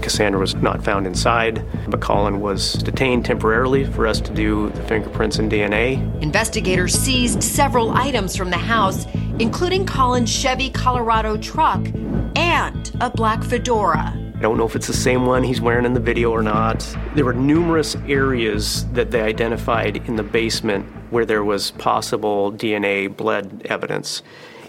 Kassanndra 0.00 0.40
was 0.40 0.56
not 0.56 0.82
found 0.82 1.06
inside, 1.06 1.64
but 1.88 2.00
Colin 2.00 2.40
was 2.40 2.72
detained 2.74 3.24
temporarily 3.24 3.84
for 3.84 4.04
us 4.04 4.20
to 4.20 4.34
do 4.34 4.70
the 4.70 4.82
fingerprints 4.82 5.38
and 5.38 5.50
DNA. 5.50 6.00
Investigators 6.20 6.92
seized 6.92 7.40
several 7.40 7.92
items 7.92 8.34
from 8.34 8.50
the 8.50 8.58
house, 8.58 9.06
including 9.38 9.86
Colin's 9.86 10.30
Chevy 10.30 10.68
Colorado 10.68 11.36
truck 11.36 11.86
and 12.34 12.96
a 13.00 13.08
black 13.08 13.44
fedora. 13.44 14.25
I 14.36 14.40
don't 14.40 14.58
know 14.58 14.66
if 14.66 14.76
it's 14.76 14.86
the 14.86 14.92
same 14.92 15.24
one 15.24 15.42
he's 15.42 15.62
wearing 15.62 15.86
in 15.86 15.94
the 15.94 16.00
video 16.00 16.30
or 16.30 16.42
not. 16.42 16.86
There 17.14 17.24
were 17.24 17.32
numerous 17.32 17.96
areas 18.06 18.84
that 18.88 19.10
they 19.10 19.22
identified 19.22 19.96
in 20.08 20.16
the 20.16 20.22
basement 20.22 20.84
where 21.10 21.24
there 21.24 21.42
was 21.42 21.70
possible 21.70 22.52
DNA 22.52 23.16
blood 23.16 23.62
evidence. 23.64 24.22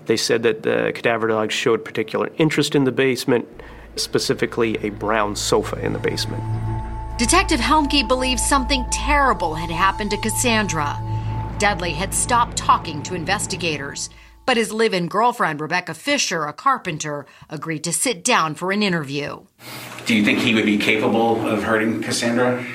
They 0.06 0.15
said 0.15 0.43
that 0.43 0.63
the 0.63 0.93
cadaver 0.95 1.27
dogs 1.27 1.53
showed 1.53 1.84
particular 1.84 2.32
interest 2.38 2.75
in 2.75 2.86
the 2.86 2.93
basement, 2.93 3.45
specifically 3.97 4.77
a 4.84 4.89
brown 4.91 5.36
sofa 5.36 5.77
in 5.86 5.91
the 5.91 5.99
basement. 5.99 6.43
Detective 7.17 7.60
Helmke 7.60 8.08
believes 8.08 8.47
something 8.47 8.86
terrible 8.89 9.53
had 9.56 9.69
happened 9.69 10.12
to 10.12 10.17
Kassanndra. 10.17 10.97
Dudley 11.60 11.91
had 11.91 12.13
stopped 12.13 12.56
talking 12.56 13.03
to 13.03 13.15
investigators, 13.15 14.10
but 14.47 14.57
his 14.57 14.71
live 14.71 14.93
in 14.93 15.10
girlfriend, 15.10 15.60
Rebecca 15.60 15.93
Fisher, 15.93 16.45
a 16.45 16.53
carpenter, 16.53 17.25
agreed 17.49 17.83
to 17.83 17.91
sit 17.91 18.23
down 18.23 18.55
for 18.55 18.71
an 18.71 18.81
interview. 18.81 19.41
Do 20.05 20.15
you 20.15 20.23
think 20.23 20.39
he 20.39 20.55
would 20.55 20.65
be 20.65 20.77
capable 20.77 21.45
of 21.45 21.63
hurting 21.63 22.01
Kassanndra? 22.01 22.65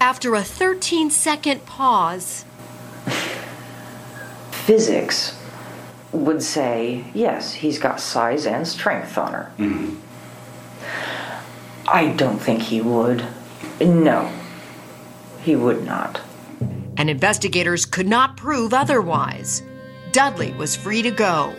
After 0.00 0.36
a 0.36 0.42
13 0.42 1.10
second 1.10 1.66
pause, 1.66 2.44
Physics 4.52 5.36
would 6.12 6.42
say, 6.42 7.04
yes, 7.12 7.52
he's 7.52 7.78
got 7.78 8.00
size 8.00 8.46
and 8.46 8.66
strength 8.66 9.18
on 9.18 9.32
her. 9.32 9.52
Mm-hmm. 9.58 9.96
I 11.88 12.12
don't 12.12 12.38
think 12.38 12.62
he 12.62 12.80
would. 12.80 13.26
No, 13.80 14.32
he 15.42 15.56
would 15.56 15.84
not. 15.84 16.20
And 16.96 17.10
investigators 17.10 17.84
could 17.84 18.08
not 18.08 18.36
prove 18.36 18.72
otherwise. 18.72 19.62
Dudley 20.12 20.52
was 20.52 20.76
free 20.76 21.02
to 21.02 21.10
go. 21.10 21.52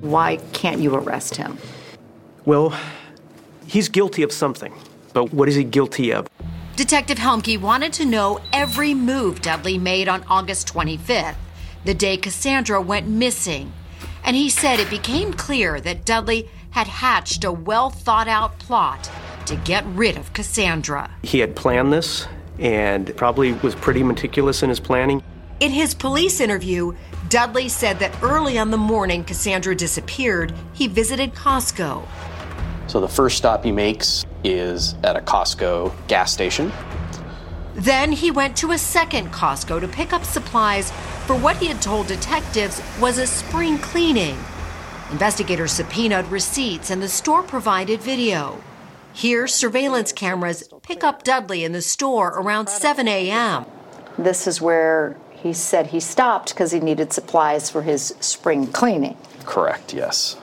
Why 0.00 0.36
can't 0.52 0.80
you 0.80 0.94
arrest 0.94 1.36
him? 1.36 1.58
Well, 2.44 2.78
he's 3.66 3.88
guilty 3.88 4.22
of 4.22 4.32
something, 4.32 4.72
but 5.12 5.32
what 5.32 5.48
is 5.48 5.56
he 5.56 5.64
guilty 5.64 6.12
of? 6.12 6.28
Detective 6.76 7.18
Helmke 7.18 7.60
wanted 7.60 7.92
to 7.94 8.04
know 8.04 8.40
every 8.52 8.94
move 8.94 9.42
Dudley 9.42 9.78
made 9.78 10.08
on 10.08 10.22
August 10.28 10.72
25th, 10.72 11.34
the 11.84 11.94
day 11.94 12.16
Kassanndra 12.16 12.84
went 12.84 13.08
missing. 13.08 13.72
And 14.22 14.36
he 14.36 14.48
said 14.48 14.78
it 14.78 14.88
became 14.88 15.32
clear 15.32 15.80
that 15.80 16.04
Dudley 16.04 16.48
had 16.70 16.86
hatched 16.86 17.42
a 17.42 17.50
well 17.50 17.90
thought 17.90 18.28
out 18.28 18.58
plot 18.60 19.10
to 19.46 19.56
get 19.56 19.84
rid 19.86 20.16
of 20.16 20.32
Kassanndra. 20.32 21.10
He 21.22 21.40
had 21.40 21.56
planned 21.56 21.92
this 21.92 22.28
and 22.58 23.14
probably 23.16 23.52
was 23.52 23.74
pretty 23.74 24.02
meticulous 24.02 24.62
in 24.62 24.68
his 24.68 24.80
planning. 24.80 25.22
In 25.60 25.72
his 25.72 25.94
police 25.94 26.40
interview, 26.40 26.94
Dudley 27.28 27.68
said 27.68 27.98
that 27.98 28.22
early 28.22 28.58
on 28.58 28.70
the 28.70 28.78
morning 28.78 29.24
Kassanndra 29.24 29.76
disappeared, 29.76 30.54
he 30.72 30.86
visited 30.86 31.34
Costco. 31.34 32.06
So 32.86 33.00
the 33.00 33.08
first 33.08 33.36
stop 33.36 33.64
he 33.64 33.72
makes 33.72 34.24
is 34.44 34.94
at 35.04 35.16
a 35.16 35.20
Costco 35.20 35.92
gas 36.06 36.32
station. 36.32 36.72
Then 37.74 38.12
he 38.12 38.30
went 38.30 38.56
to 38.58 38.72
a 38.72 38.78
second 38.78 39.30
Costco 39.30 39.80
to 39.80 39.88
pick 39.88 40.12
up 40.12 40.24
supplies 40.24 40.90
for 41.26 41.36
what 41.36 41.56
he 41.56 41.66
had 41.66 41.82
told 41.82 42.06
detectives 42.06 42.82
was 43.00 43.18
a 43.18 43.26
spring 43.26 43.78
cleaning. 43.78 44.38
Investigators 45.10 45.72
subpoenaed 45.72 46.26
receipts 46.28 46.90
and 46.90 47.02
the 47.02 47.08
store 47.08 47.42
provided 47.42 48.00
video. 48.00 48.62
Here, 49.18 49.48
surveillance 49.48 50.12
cameras 50.12 50.68
pick 50.82 51.02
up 51.02 51.24
Dudley 51.24 51.64
in 51.64 51.72
the 51.72 51.82
store 51.82 52.28
around 52.28 52.68
7 52.68 53.08
a.m. 53.08 53.64
This 54.16 54.46
is 54.46 54.60
where 54.60 55.16
he 55.32 55.52
said 55.52 55.88
he 55.88 55.98
stopped 55.98 56.50
because 56.54 56.70
he 56.70 56.78
needed 56.78 57.12
supplies 57.12 57.68
for 57.68 57.82
his 57.82 58.14
spring 58.20 58.68
cleaning. 58.68 59.16
Correct, 59.44 59.92
yes. 59.92 60.36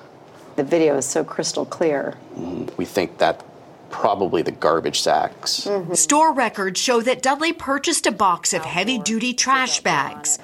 The 0.58 0.64
video 0.66 0.98
is 0.98 1.06
so 1.06 1.24
crystal 1.24 1.66
clear. 1.66 2.16
Mm, 2.38 2.76
We 2.78 2.84
think 2.84 3.18
that 3.20 3.46
probably 3.92 4.42
the 4.42 4.52
garbage 4.52 5.00
sacks. 5.00 5.70
Store 5.94 6.34
records 6.34 6.78
show 6.78 7.00
that 7.00 7.22
Dudley 7.22 7.54
purchased 7.54 8.06
a 8.06 8.12
box 8.12 8.52
of 8.54 8.66
heavy 8.66 9.00
duty 9.00 9.34
trash 9.34 9.80
bags. 9.80 10.38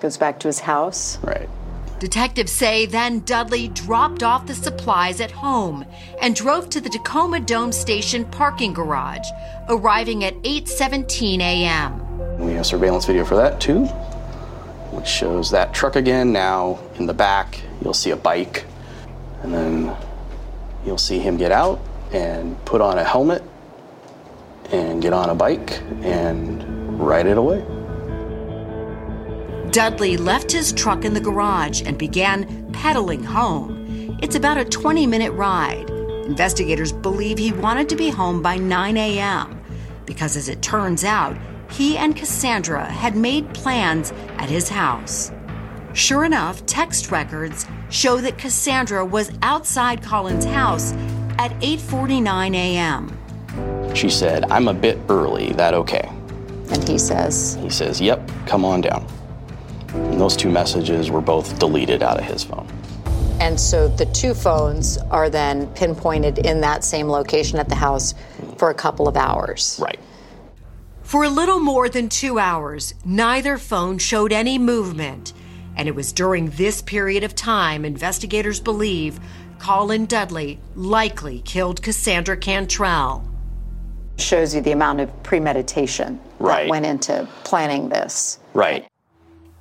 Goes 0.00 0.18
back 0.18 0.38
to 0.40 0.48
his 0.48 0.60
house. 0.60 1.16
Right. 1.22 1.48
Detectives 2.02 2.50
say 2.50 2.84
then 2.84 3.20
Dudley 3.20 3.68
dropped 3.68 4.24
off 4.24 4.48
the 4.48 4.56
supplies 4.56 5.20
at 5.20 5.30
home 5.30 5.84
and 6.20 6.34
drove 6.34 6.68
to 6.70 6.80
the 6.80 6.88
Tacoma 6.88 7.38
Dome 7.38 7.70
Station 7.70 8.24
parking 8.24 8.72
garage, 8.72 9.28
arriving 9.68 10.24
at 10.24 10.34
8:17 10.42 11.38
a.m. 11.38 12.44
We 12.44 12.54
have 12.54 12.66
surveillance 12.66 13.06
video 13.06 13.24
for 13.24 13.36
that 13.36 13.60
too, 13.60 13.84
which 14.90 15.06
shows 15.06 15.48
that 15.52 15.72
truck 15.72 15.94
again. 15.94 16.32
Now 16.32 16.80
in 16.96 17.06
the 17.06 17.14
back, 17.14 17.60
you'll 17.80 17.94
see 17.94 18.10
a 18.10 18.16
bike, 18.16 18.64
and 19.44 19.54
then 19.54 19.96
you'll 20.84 20.98
see 20.98 21.20
him 21.20 21.36
get 21.36 21.52
out 21.52 21.78
and 22.10 22.62
put 22.64 22.80
on 22.80 22.98
a 22.98 23.04
helmet 23.04 23.44
and 24.72 25.00
get 25.00 25.12
on 25.12 25.30
a 25.30 25.36
bike 25.36 25.80
and 26.02 26.98
ride 26.98 27.28
it 27.28 27.38
away. 27.38 27.64
Dudley 29.72 30.18
left 30.18 30.52
his 30.52 30.70
truck 30.70 31.06
in 31.06 31.14
the 31.14 31.20
garage 31.20 31.80
and 31.86 31.96
began 31.96 32.70
pedaling 32.74 33.24
home. 33.24 34.18
It's 34.20 34.36
about 34.36 34.58
a 34.58 34.66
20 34.66 35.06
minute 35.06 35.32
ride. 35.32 35.88
Investigators 36.26 36.92
believe 36.92 37.38
he 37.38 37.52
wanted 37.54 37.88
to 37.88 37.96
be 37.96 38.10
home 38.10 38.42
by 38.42 38.58
9 38.58 38.98
a.m. 38.98 39.62
because, 40.04 40.36
as 40.36 40.50
it 40.50 40.60
turns 40.60 41.04
out, 41.04 41.38
he 41.70 41.96
and 41.96 42.14
Kassanndra 42.14 42.86
had 42.86 43.16
made 43.16 43.54
plans 43.54 44.12
at 44.36 44.50
his 44.50 44.68
house. 44.68 45.32
Sure 45.94 46.26
enough, 46.26 46.66
text 46.66 47.10
records 47.10 47.64
show 47.88 48.18
that 48.18 48.36
Kassanndra 48.36 49.08
was 49.08 49.32
outside 49.40 50.02
Colin's 50.02 50.44
house 50.44 50.92
at 51.38 51.50
8:49 51.62 52.54
a.m. 52.54 53.94
She 53.94 54.10
said, 54.10 54.44
I'm 54.50 54.68
a 54.68 54.74
bit 54.74 54.98
early, 55.08 55.52
that 55.54 55.72
okay? 55.72 56.12
And 56.68 56.86
he 56.86 56.98
says, 56.98 57.56
He 57.62 57.70
says, 57.70 58.02
Yep, 58.02 58.30
come 58.46 58.66
on 58.66 58.82
down. 58.82 59.06
And 59.94 60.20
those 60.20 60.36
two 60.36 60.50
messages 60.50 61.10
were 61.10 61.20
both 61.20 61.58
deleted 61.58 62.02
out 62.02 62.18
of 62.18 62.24
his 62.24 62.42
phone. 62.44 62.66
And 63.40 63.58
so 63.58 63.88
the 63.88 64.06
two 64.06 64.34
phones 64.34 64.98
are 65.10 65.28
then 65.28 65.66
pinpointed 65.74 66.38
in 66.38 66.60
that 66.60 66.84
same 66.84 67.08
location 67.08 67.58
at 67.58 67.68
the 67.68 67.74
house 67.74 68.14
for 68.56 68.70
a 68.70 68.74
couple 68.74 69.08
of 69.08 69.16
hours. 69.16 69.78
Right. 69.82 69.98
For 71.02 71.24
a 71.24 71.28
little 71.28 71.58
more 71.58 71.88
than 71.88 72.08
two 72.08 72.38
hours, 72.38 72.94
neither 73.04 73.58
phone 73.58 73.98
showed 73.98 74.32
any 74.32 74.58
movement. 74.58 75.32
And 75.76 75.88
it 75.88 75.94
was 75.94 76.12
during 76.12 76.50
this 76.50 76.80
period 76.82 77.24
of 77.24 77.34
time 77.34 77.84
investigators 77.84 78.60
believe 78.60 79.18
Colin 79.58 80.06
Dudley 80.06 80.60
likely 80.74 81.40
killed 81.40 81.82
Kassanndra 81.82 82.40
Cantrell. 82.40 83.28
Shows 84.18 84.54
you 84.54 84.60
the 84.60 84.72
amount 84.72 85.00
of 85.00 85.22
premeditation 85.22 86.20
Right. 86.38 86.64
that 86.64 86.70
went 86.70 86.86
into 86.86 87.28
planning 87.44 87.88
this. 87.88 88.38
Right. 88.54 88.86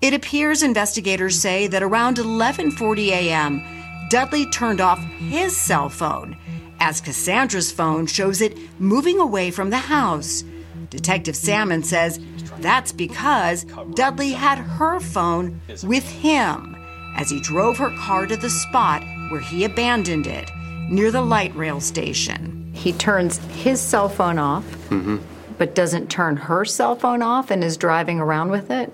It 0.02 0.14
appears 0.14 0.64
investigators 0.64 1.40
say 1.40 1.68
that 1.68 1.84
around 1.84 2.18
11:40 2.18 3.08
a.m., 3.10 3.62
Dudley 4.10 4.46
turned 4.48 4.82
off 4.82 5.00
his 5.20 5.56
cell 5.56 5.90
phone, 5.90 6.36
as 6.80 7.02
Kassanndra's 7.02 7.72
phone 7.72 8.08
shows 8.08 8.42
it 8.42 8.58
moving 8.80 9.20
away 9.20 9.52
from 9.52 9.70
the 9.70 9.78
house. 9.78 10.44
Detective 10.90 11.36
Salmon 11.36 11.84
says 11.84 12.20
that's 12.60 12.92
because 12.92 13.66
Dudley 13.94 14.32
had 14.34 14.58
her 14.58 15.00
phone 15.00 15.62
with 15.84 16.04
him 16.10 16.76
as 17.16 17.30
he 17.30 17.40
drove 17.40 17.78
her 17.78 17.92
car 17.98 18.26
to 18.26 18.36
the 18.36 18.50
spot 18.50 19.02
where 19.30 19.40
he 19.40 19.64
abandoned 19.64 20.28
it, 20.28 20.50
near 20.90 21.12
the 21.12 21.22
light 21.22 21.56
rail 21.56 21.80
station. 21.80 22.72
He 22.74 22.92
turns 22.94 23.38
his 23.54 23.80
cell 23.80 24.10
phone 24.10 24.40
off, 24.40 24.66
Mm-hmm. 24.90 25.18
but 25.58 25.76
doesn't 25.76 26.10
turn 26.10 26.36
her 26.36 26.66
cell 26.66 26.96
phone 26.96 27.22
off 27.22 27.52
and 27.52 27.64
is 27.64 27.78
driving 27.78 28.20
around 28.20 28.50
with 28.52 28.70
it. 28.72 28.92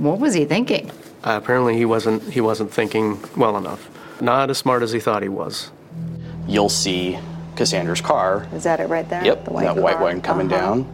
What 0.00 0.18
was 0.18 0.32
he 0.34 0.46
thinking? 0.46 0.90
Uh, 1.22 1.38
apparently, 1.42 1.76
he 1.76 1.84
wasn't 1.84 2.22
he 2.32 2.40
wasn't 2.40 2.72
thinking 2.72 3.18
well 3.36 3.56
enough. 3.58 3.88
Not 4.20 4.48
as 4.48 4.56
smart 4.58 4.82
as 4.82 4.92
he 4.92 5.00
thought 5.00 5.22
he 5.22 5.28
was. 5.28 5.70
You'll 6.48 6.70
see 6.70 7.18
Kassanndra's 7.54 8.00
car. 8.00 8.46
Is 8.54 8.64
that 8.64 8.80
it 8.80 8.88
right 8.88 9.06
there? 9.08 9.22
Yep, 9.24 9.44
The 9.44 9.50
white 9.52 9.64
that 9.64 9.76
white 9.76 10.00
one 10.00 10.20
coming 10.22 10.50
Uh-huh. 10.52 10.60
down. 10.60 10.86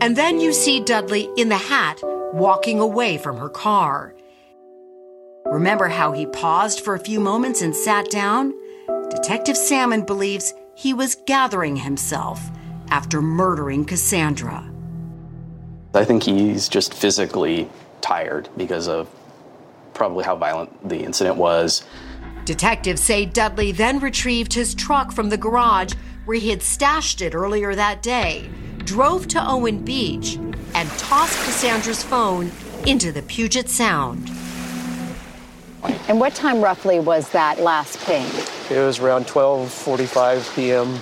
And 0.00 0.16
then 0.16 0.38
you 0.40 0.52
see 0.52 0.80
Dudley 0.80 1.28
in 1.36 1.48
the 1.48 1.56
hat 1.56 1.98
walking 2.34 2.78
away 2.78 3.16
from 3.18 3.38
her 3.38 3.48
car. 3.48 4.14
Remember 5.46 5.88
how 5.88 6.12
he 6.12 6.26
paused 6.26 6.80
for 6.80 6.94
a 6.94 6.98
few 7.00 7.20
moments 7.20 7.62
and 7.62 7.74
sat 7.74 8.10
down? 8.10 8.52
Detective 9.10 9.56
Salmon 9.56 10.02
believes 10.02 10.52
he 10.74 10.92
was 10.92 11.16
gathering 11.26 11.76
himself 11.76 12.40
after 12.90 13.20
murdering 13.22 13.86
Kassanndra. 13.86 14.67
I 15.98 16.04
think 16.04 16.22
he's 16.22 16.68
just 16.68 16.94
physically 16.94 17.68
tired 18.00 18.48
because 18.56 18.86
of 18.86 19.10
probably 19.94 20.24
how 20.24 20.36
violent 20.36 20.88
the 20.88 21.02
incident 21.02 21.36
was. 21.36 21.82
Detectives 22.44 23.02
say 23.02 23.26
Dudley 23.26 23.72
then 23.72 23.98
retrieved 23.98 24.52
his 24.54 24.76
truck 24.76 25.10
from 25.10 25.28
the 25.28 25.36
garage 25.36 25.94
where 26.24 26.38
he 26.38 26.50
had 26.50 26.62
stashed 26.62 27.20
it 27.20 27.34
earlier 27.34 27.74
that 27.74 28.00
day, 28.00 28.48
drove 28.84 29.26
to 29.28 29.44
Owen 29.44 29.84
Beach, 29.84 30.36
and 30.72 30.88
tossed 30.98 31.36
Kassanndra's 31.44 32.04
phone 32.04 32.52
into 32.86 33.10
the 33.10 33.22
Puget 33.22 33.68
Sound. 33.68 34.30
And 36.06 36.20
what 36.20 36.32
time 36.36 36.60
roughly 36.60 37.00
was 37.00 37.28
that 37.30 37.58
last 37.58 37.98
ping? 38.06 38.26
It 38.70 38.78
was 38.78 39.00
around 39.00 39.26
12:45 39.26 40.54
p.m. 40.54 41.00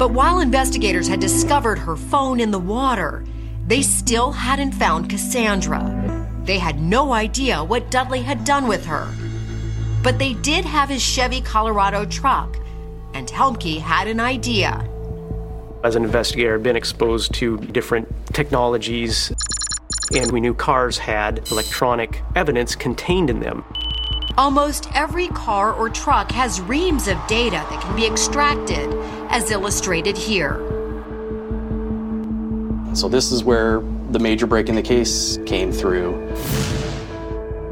But 0.00 0.12
while 0.12 0.40
investigators 0.40 1.08
had 1.08 1.20
discovered 1.20 1.78
her 1.80 1.94
phone 1.94 2.40
in 2.40 2.50
the 2.50 2.58
water, 2.58 3.22
they 3.66 3.82
still 3.82 4.32
hadn't 4.32 4.72
found 4.72 5.10
Kassanndra. 5.10 6.46
They 6.46 6.58
had 6.58 6.80
no 6.80 7.12
idea 7.12 7.62
what 7.62 7.90
Dudley 7.90 8.22
had 8.22 8.46
done 8.46 8.66
with 8.66 8.86
her. 8.86 9.06
But 10.02 10.18
they 10.18 10.32
did 10.32 10.64
have 10.64 10.88
his 10.88 11.02
Chevy 11.02 11.42
Colorado 11.42 12.06
truck, 12.06 12.56
and 13.12 13.28
Helmke 13.28 13.78
had 13.78 14.08
an 14.08 14.20
idea. 14.20 14.88
As 15.84 15.96
an 15.96 16.04
investigator, 16.04 16.54
I've 16.54 16.62
been 16.62 16.76
exposed 16.76 17.34
to 17.34 17.58
different 17.58 18.08
technologies, 18.32 19.30
and 20.16 20.32
we 20.32 20.40
knew 20.40 20.54
cars 20.54 20.96
had 20.96 21.46
electronic 21.52 22.22
evidence 22.34 22.74
contained 22.74 23.28
in 23.28 23.40
them. 23.40 23.66
Almost 24.40 24.88
every 24.94 25.28
car 25.28 25.74
or 25.74 25.90
truck 25.90 26.32
has 26.32 26.62
reams 26.62 27.08
of 27.08 27.18
data 27.26 27.62
that 27.68 27.82
can 27.82 27.94
be 27.94 28.06
extracted, 28.06 28.88
as 29.28 29.50
illustrated 29.50 30.16
here. 30.16 30.54
So, 32.94 33.06
this 33.10 33.32
is 33.32 33.44
where 33.44 33.82
the 34.12 34.18
major 34.18 34.46
break 34.46 34.70
in 34.70 34.76
the 34.76 34.82
case 34.82 35.38
came 35.44 35.70
through. 35.70 36.26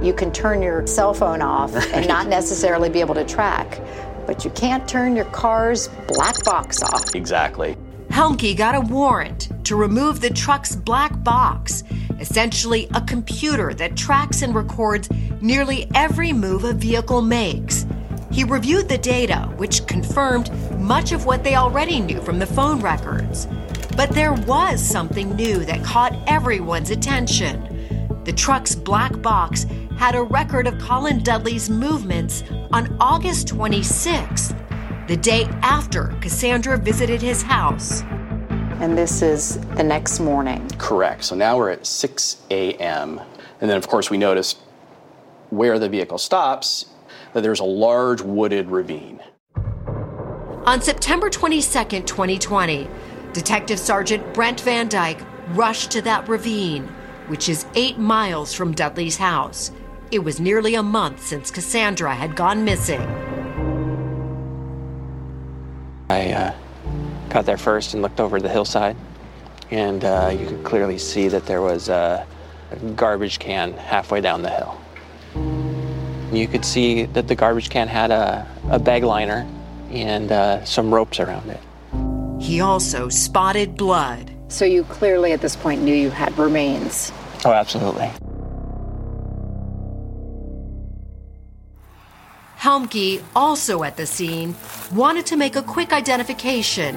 You 0.03 0.13
can 0.13 0.31
turn 0.31 0.61
your 0.61 0.87
cell 0.87 1.15
phone 1.15 1.41
off 1.41 1.75
and 1.95 2.07
not 2.07 2.27
necessarily 2.27 2.91
be 2.91 3.01
able 3.01 3.15
to 3.15 3.25
track, 3.25 3.81
but 4.27 4.45
you 4.45 4.51
can't 4.51 4.87
turn 4.87 5.17
your 5.17 5.25
car's 5.25 5.89
black 6.07 6.45
box 6.45 6.83
off. 6.83 7.15
Exactly. 7.15 7.79
Helmke 8.11 8.55
got 8.55 8.75
a 8.75 8.81
warrant 8.83 9.49
to 9.65 9.75
remove 9.75 10.21
the 10.21 10.29
truck's 10.29 10.77
black 10.77 11.23
box, 11.25 11.83
essentially 12.21 12.89
a 12.95 13.01
computer 13.01 13.73
that 13.73 13.97
tracks 13.97 14.43
and 14.43 14.55
records 14.55 15.09
nearly 15.41 15.89
every 15.95 16.33
move 16.33 16.65
a 16.65 16.73
vehicle 16.73 17.23
makes. 17.23 17.87
He 18.31 18.45
reviewed 18.45 18.89
the 18.89 18.99
data, 18.99 19.53
which 19.57 19.87
confirmed 19.87 20.51
much 20.79 21.13
of 21.13 21.27
what 21.27 21.45
they 21.45 21.57
already 21.57 22.01
knew 22.01 22.21
from 22.21 22.39
the 22.39 22.47
phone 22.47 22.81
records. 22.81 23.47
But 23.97 24.11
there 24.11 24.33
was 24.33 24.81
something 24.81 25.35
new 25.35 25.65
that 25.65 25.83
caught 25.83 26.17
everyone's 26.27 26.91
attention. 26.91 27.65
The 28.25 28.33
truck's 28.33 28.75
black 28.75 29.21
box 29.23 29.67
had 29.97 30.15
a 30.15 30.23
record 30.23 30.67
of 30.67 30.79
Colin 30.79 31.23
Dudley's 31.23 31.69
movements 31.69 32.45
on 32.73 32.97
August 33.01 33.49
26th, 33.49 34.55
the 35.09 35.17
day 35.17 35.45
after 35.63 36.15
Kassanndra 36.21 36.81
visited 36.81 37.21
his 37.21 37.43
house. 37.43 38.03
And 38.81 38.97
this 38.97 39.23
is 39.23 39.59
the 39.75 39.83
next 39.83 40.21
morning. 40.21 40.69
Correct. 40.79 41.25
So 41.25 41.35
now 41.35 41.57
we're 41.57 41.71
at 41.71 41.85
6 41.85 42.37
a.m. 42.51 43.21
And 43.61 43.69
then, 43.69 43.77
of 43.77 43.89
course, 43.89 44.09
we 44.11 44.19
noticed 44.19 44.59
where 45.51 45.79
the 45.79 45.89
vehicle 45.89 46.19
stops 46.19 46.87
that 47.33 47.43
there's 47.43 47.61
a 47.61 47.65
large 47.65 48.21
wooded 48.21 48.71
ravine. 48.71 49.21
On 50.67 50.83
September 50.83 51.31
22nd, 51.31 52.07
2020, 52.07 52.89
Detective 53.33 53.79
Sergeant 53.79 54.35
Brent 54.35 54.61
Van 54.61 54.89
Dyke 54.89 55.21
rushed 55.51 55.91
to 55.93 56.03
that 56.03 56.29
ravine, 56.29 56.85
which 57.29 57.49
is 57.49 57.67
eight 57.75 57.99
miles 57.99 58.53
from 58.53 58.75
Dudley's 58.75 59.17
house. 59.17 59.71
It 60.11 60.21
was 60.21 60.41
nearly 60.41 60.75
a 60.75 60.83
month 60.83 61.23
since 61.23 61.51
Kassanndra 61.51 62.15
had 62.15 62.35
gone 62.35 62.65
missing. 62.65 63.01
I 66.11 66.33
uh, 66.33 66.55
got 67.29 67.45
there 67.45 67.59
first 67.59 67.93
and 67.93 68.03
looked 68.03 68.21
over 68.21 68.41
the 68.41 68.49
hillside, 68.49 68.97
and 69.71 70.05
uh, 70.05 70.35
you 70.39 70.47
could 70.47 70.65
clearly 70.65 70.99
see 70.99 71.29
that 71.29 71.45
there 71.45 71.61
was 71.61 71.89
a, 71.89 72.27
a 72.71 72.77
garbage 72.93 73.39
can 73.39 73.75
halfway 73.75 74.21
down 74.21 74.43
the 74.43 74.51
hill. 74.51 74.81
You 76.33 76.47
could 76.47 76.65
see 76.65 77.05
that 77.05 77.29
the 77.29 77.35
garbage 77.35 77.71
can 77.71 77.89
had 77.89 78.11
a, 78.11 78.47
a 78.71 78.79
bag 78.79 79.03
liner 79.03 79.47
and 79.91 80.31
uh, 80.31 80.65
some 80.65 80.93
ropes 80.93 81.21
around 81.21 81.49
it. 81.51 81.61
He 82.43 82.61
also 82.61 83.09
spotted 83.09 83.77
blood. 83.77 84.31
So 84.49 84.65
you 84.65 84.85
clearly 84.85 85.33
at 85.33 85.41
this 85.41 85.57
point 85.57 85.83
knew 85.83 85.95
you 85.95 86.11
had 86.11 86.37
remains. 86.39 87.13
Oh, 87.45 87.53
absolutely. 87.53 88.11
Helmke, 92.59 93.23
also 93.37 93.85
at 93.85 93.97
the 93.97 94.05
scene, 94.05 94.55
wanted 94.93 95.27
to 95.27 95.37
make 95.37 95.55
a 95.55 95.63
quick 95.63 95.93
identification, 95.93 96.97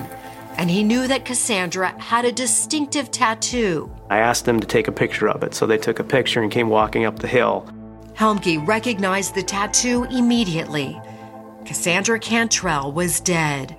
and 0.58 0.72
he 0.72 0.84
knew 0.84 1.08
that 1.08 1.24
Kassanndra 1.24 1.98
had 2.00 2.26
a 2.26 2.32
distinctive 2.32 3.12
tattoo. 3.12 3.92
I 4.10 4.18
asked 4.18 4.46
them 4.46 4.60
to 4.60 4.68
take 4.68 4.88
a 4.88 4.92
picture 4.92 5.30
of 5.30 5.44
it, 5.44 5.54
so 5.54 5.68
they 5.68 5.78
took 5.78 6.00
a 6.00 6.04
picture 6.04 6.42
and 6.42 6.52
came 6.52 6.70
walking 6.70 7.06
up 7.06 7.20
the 7.20 7.28
hill. 7.28 7.70
Helmke 8.22 8.68
recognized 8.68 9.34
the 9.34 9.42
tattoo 9.42 10.04
immediately. 10.04 11.02
Kassanndra 11.64 12.22
Cantrell 12.22 12.92
was 12.92 13.20
dead. 13.20 13.76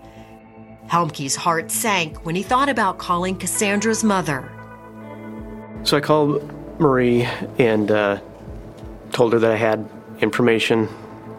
Helmke's 0.89 1.37
heart 1.37 1.71
sank 1.71 2.27
when 2.27 2.35
he 2.35 2.43
thought 2.43 2.69
about 2.69 2.99
calling 2.99 3.39
Kassanndra's 3.39 4.03
mother. 4.03 4.51
So 5.85 5.97
I 5.97 6.01
called 6.01 6.43
Marie 6.81 7.23
and 7.61 7.89
uh, 7.93 8.19
told 9.13 9.33
her 9.33 9.39
that 9.39 9.53
I 9.53 9.55
had 9.55 9.89
information 10.19 10.89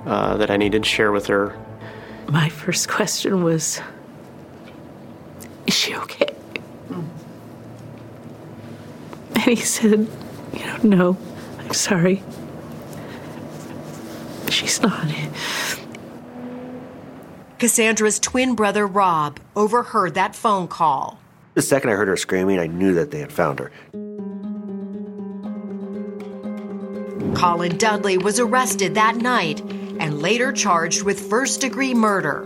uh, 0.06 0.38
that 0.38 0.50
I 0.50 0.56
needed 0.56 0.84
to 0.84 0.90
share 0.90 1.12
with 1.12 1.28
her. 1.28 1.62
My 2.30 2.48
first 2.48 2.88
question 2.88 3.44
was 3.44 3.82
Is 5.68 5.74
she 5.74 5.94
okay? 5.94 6.34
And 9.36 9.44
he 9.44 9.58
said, 9.58 10.08
You 10.54 10.66
know, 10.66 10.78
no, 10.84 11.18
I'm 11.60 11.74
sorry. 11.74 12.24
She's 14.64 14.82
not. 14.82 15.06
Kassanndra's 17.60 18.18
twin 18.18 18.56
brother 18.56 18.88
Rob 18.88 19.42
overheard 19.58 20.14
that 20.14 20.36
phone 20.36 20.70
call. 20.70 21.20
The 21.54 21.62
second 21.62 21.90
I 21.90 21.94
heard 21.94 22.08
her 22.08 22.16
screaming, 22.16 22.60
I 22.60 22.68
knew 22.68 22.94
that 22.94 23.12
they 23.12 23.20
had 23.20 23.34
found 23.34 23.60
her. 23.60 23.72
Colin 27.36 27.78
Dudley 27.78 28.18
was 28.18 28.40
arrested 28.40 28.96
that 28.96 29.18
night 29.18 29.60
and 30.00 30.22
later 30.22 30.54
charged 30.54 31.04
with 31.04 31.30
first 31.30 31.60
degree 31.60 31.94
murder. 31.94 32.44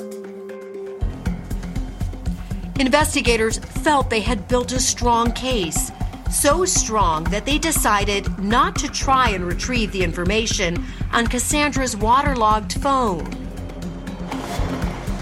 Investigators 2.80 3.59
felt 3.59 4.09
they 4.09 4.22
had 4.22 4.47
built 4.47 4.72
a 4.72 4.80
strong 4.80 5.32
case, 5.34 5.91
so 6.32 6.66
strong 6.66 7.24
that 7.26 7.46
they 7.46 7.58
decided 7.58 8.40
not 8.40 8.76
to 8.78 8.88
try 8.90 9.30
and 9.30 9.46
retrieve 9.46 9.92
the 9.92 10.04
information 10.04 10.84
on 11.12 11.28
Kassanndra's 11.28 11.96
waterlogged 11.96 12.74
phone. 12.74 13.30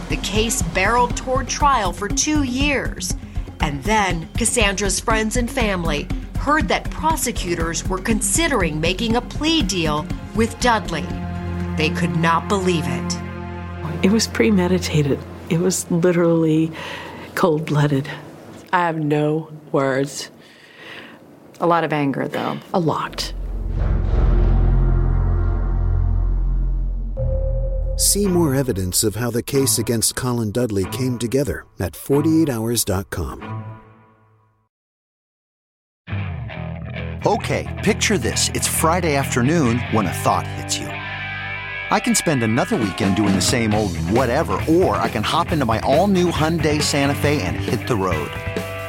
The 0.10 0.18
case 0.18 0.62
barreled 0.62 1.18
toward 1.18 1.48
trial 1.48 1.92
for 1.92 2.08
two 2.08 2.44
years, 2.44 3.16
and 3.62 3.84
then 3.84 4.28
Kassanndra's 4.34 5.00
friends 5.00 5.38
and 5.38 5.50
family 5.50 6.08
heard 6.38 6.68
that 6.68 6.90
prosecutors 6.92 7.88
were 7.88 7.98
considering 7.98 8.80
making 8.80 9.16
a 9.16 9.22
plea 9.22 9.64
deal 9.64 10.06
with 10.36 10.60
Dudley. 10.60 11.06
They 11.76 11.90
could 11.90 12.16
not 12.18 12.48
believe 12.48 12.86
it. 12.86 13.18
It 14.04 14.12
was 14.12 14.28
premeditated. 14.28 15.20
It 15.50 15.60
was 15.60 15.90
literally 15.90 16.72
cold 17.34 17.66
blooded. 17.66 18.08
I 18.72 18.86
have 18.86 19.00
no 19.00 19.52
words. 19.72 20.30
A 21.60 21.68
lot 21.68 21.84
of 21.84 21.94
anger, 21.94 22.28
though. 22.28 22.60
A 22.74 22.80
lot. 22.80 23.34
See 27.98 28.28
more 28.28 28.54
evidence 28.54 29.04
of 29.04 29.16
how 29.16 29.32
the 29.32 29.44
case 29.44 29.80
against 29.80 30.16
Colin 30.16 30.52
Dudley 30.52 30.86
came 30.86 31.18
together 31.18 31.66
at 31.80 31.94
48hours.com. 31.94 33.64
Okay, 37.26 37.82
picture 37.84 38.20
this. 38.20 38.50
It's 38.54 38.68
Friday 38.68 39.16
afternoon 39.16 39.80
when 39.92 40.06
a 40.06 40.14
thought 40.14 40.46
hits 40.46 40.78
you. 40.78 40.86
I 40.86 42.00
can 42.00 42.14
spend 42.14 42.44
another 42.44 42.76
weekend 42.76 43.16
doing 43.16 43.34
the 43.34 43.42
same 43.42 43.74
old 43.74 43.98
whatever, 44.10 44.62
or 44.68 44.98
I 44.98 45.10
can 45.10 45.24
hop 45.24 45.52
into 45.52 45.66
my 45.66 45.80
all 45.80 46.08
new 46.08 46.32
Hyundai 46.32 46.82
Santa 46.82 47.16
Fe 47.16 47.42
and 47.42 47.56
hit 47.56 47.88
the 47.88 47.96
road. 47.96 48.30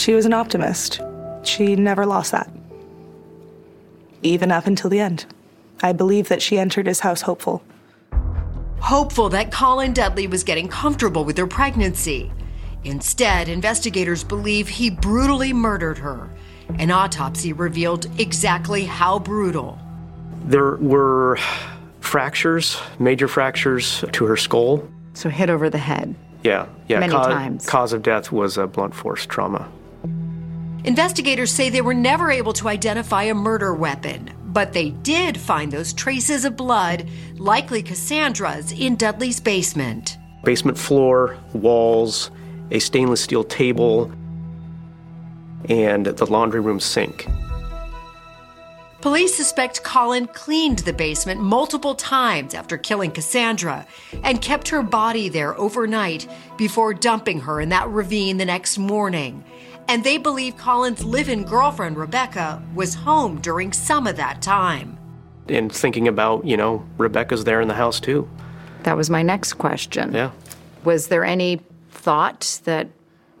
She 0.00 0.14
was 0.14 0.26
an 0.26 0.32
optimist. 0.32 1.00
She 1.44 1.76
never 1.76 2.06
lost 2.06 2.32
that. 2.32 2.50
Even 4.22 4.50
up 4.50 4.66
until 4.66 4.90
the 4.90 5.00
end. 5.00 5.26
I 5.82 5.92
believe 5.92 6.28
that 6.28 6.42
she 6.42 6.58
entered 6.58 6.86
his 6.86 7.00
house 7.00 7.22
hopeful 7.22 7.62
hopeful 8.80 9.28
that 9.28 9.52
Colin 9.52 9.92
Dudley 9.92 10.26
was 10.26 10.42
getting 10.42 10.66
comfortable 10.66 11.24
with 11.24 11.38
her 11.38 11.46
pregnancy. 11.46 12.32
Instead, 12.82 13.48
investigators 13.48 14.24
believe 14.24 14.68
he 14.68 14.90
brutally 14.90 15.52
murdered 15.52 15.98
her. 15.98 16.28
An 16.78 16.90
autopsy 16.90 17.52
revealed 17.52 18.08
exactly 18.18 18.84
how 18.84 19.20
brutal. 19.20 19.78
There 20.44 20.76
were 20.76 21.38
fractures, 22.00 22.80
major 22.98 23.28
fractures 23.28 24.04
to 24.10 24.24
her 24.24 24.36
skull. 24.36 24.88
So 25.14 25.28
hit 25.28 25.50
over 25.50 25.70
the 25.70 25.78
head. 25.78 26.14
Yeah, 26.42 26.66
yeah. 26.88 26.98
Many 27.00 27.12
cause, 27.12 27.26
times. 27.26 27.66
Cause 27.68 27.92
of 27.92 28.02
death 28.02 28.32
was 28.32 28.58
a 28.58 28.66
blunt 28.66 28.94
force 28.94 29.24
trauma. 29.24 29.70
Investigators 30.84 31.52
say 31.52 31.68
they 31.68 31.82
were 31.82 31.94
never 31.94 32.30
able 32.30 32.54
to 32.54 32.68
identify 32.68 33.24
a 33.24 33.34
murder 33.34 33.74
weapon, 33.74 34.30
but 34.46 34.72
they 34.72 34.90
did 34.90 35.38
find 35.38 35.70
those 35.70 35.92
traces 35.92 36.46
of 36.46 36.56
blood, 36.56 37.06
likely 37.36 37.82
Kassanndra's, 37.82 38.72
in 38.72 38.96
Dudley's 38.96 39.40
basement. 39.40 40.16
Basement 40.42 40.78
floor, 40.78 41.36
walls, 41.52 42.30
a 42.70 42.78
stainless 42.78 43.20
steel 43.20 43.44
table, 43.44 44.10
and 45.68 46.06
the 46.06 46.26
laundry 46.26 46.60
room 46.60 46.80
sink. 46.80 47.26
Police 49.02 49.34
suspect 49.34 49.82
Colin 49.82 50.26
cleaned 50.26 50.80
the 50.80 50.92
basement 50.92 51.40
multiple 51.40 51.94
times 51.94 52.54
after 52.54 52.76
killing 52.78 53.10
Kassanndra 53.10 53.86
and 54.22 54.42
kept 54.42 54.68
her 54.68 54.82
body 54.82 55.28
there 55.28 55.58
overnight 55.58 56.26
before 56.58 56.92
dumping 56.92 57.40
her 57.40 57.60
in 57.60 57.70
that 57.70 57.88
ravine 57.88 58.36
the 58.36 58.44
next 58.44 58.76
morning 58.78 59.42
and 59.90 60.04
they 60.04 60.18
believe 60.18 60.56
Colin's 60.56 61.02
live 61.04 61.28
in 61.28 61.42
girlfriend, 61.42 61.96
Rebecca, 61.96 62.62
was 62.76 62.94
home 62.94 63.40
during 63.40 63.72
some 63.72 64.06
of 64.06 64.14
that 64.16 64.40
time. 64.40 64.96
And 65.48 65.70
thinking 65.70 66.06
about, 66.06 66.44
you 66.46 66.56
know, 66.56 66.86
Rebecca's 66.96 67.42
there 67.42 67.60
in 67.60 67.66
the 67.66 67.74
house 67.74 67.98
too. 67.98 68.30
That 68.84 68.96
was 68.96 69.10
my 69.10 69.22
next 69.22 69.54
question. 69.54 70.12
Yeah. 70.12 70.30
Was 70.84 71.08
there 71.08 71.24
any 71.24 71.60
thought 71.90 72.60
that 72.64 72.88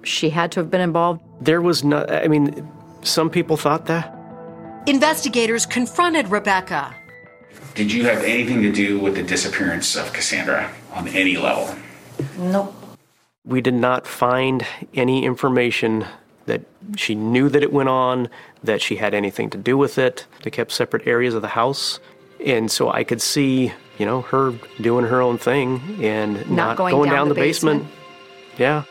she 0.02 0.30
had 0.30 0.50
to 0.52 0.60
have 0.60 0.72
been 0.72 0.80
involved? 0.80 1.22
There 1.40 1.62
was 1.62 1.84
no, 1.84 2.04
I 2.08 2.26
mean, 2.26 2.68
some 3.02 3.30
people 3.30 3.56
thought 3.56 3.86
that. 3.86 4.12
Investigators 4.88 5.66
confronted 5.66 6.28
Rebecca. 6.32 6.92
Did 7.76 7.92
you 7.92 8.04
have 8.06 8.24
anything 8.24 8.60
to 8.62 8.72
do 8.72 8.98
with 8.98 9.14
the 9.14 9.22
disappearance 9.22 9.94
of 9.94 10.12
Kassanndra 10.12 10.68
on 10.94 11.06
any 11.06 11.36
level? 11.36 11.72
Nope. 12.36 12.74
We 13.44 13.60
did 13.60 13.74
not 13.74 14.04
find 14.04 14.66
any 14.94 15.24
information 15.24 16.06
that 16.46 16.62
she 16.96 17.14
knew 17.14 17.48
that 17.48 17.62
it 17.62 17.72
went 17.72 17.88
on, 17.88 18.28
that 18.64 18.82
she 18.82 18.96
had 18.96 19.14
anything 19.14 19.50
to 19.50 19.58
do 19.58 19.76
with 19.76 19.98
it. 19.98 20.26
They 20.42 20.50
kept 20.50 20.72
separate 20.72 21.06
areas 21.06 21.34
of 21.34 21.42
the 21.42 21.48
house. 21.48 22.00
And 22.44 22.70
so 22.70 22.90
I 22.90 23.04
could 23.04 23.20
see, 23.20 23.72
you 23.98 24.06
know, 24.06 24.22
her 24.22 24.54
doing 24.80 25.04
her 25.06 25.20
own 25.20 25.38
thing 25.38 26.02
and 26.02 26.34
not, 26.34 26.50
not 26.50 26.76
going, 26.76 26.94
going, 26.94 27.10
down, 27.10 27.16
down 27.16 27.28
the, 27.28 27.34
the 27.34 27.40
basement. 27.40 27.82
basement. 27.82 28.00
Yeah. 28.58 28.84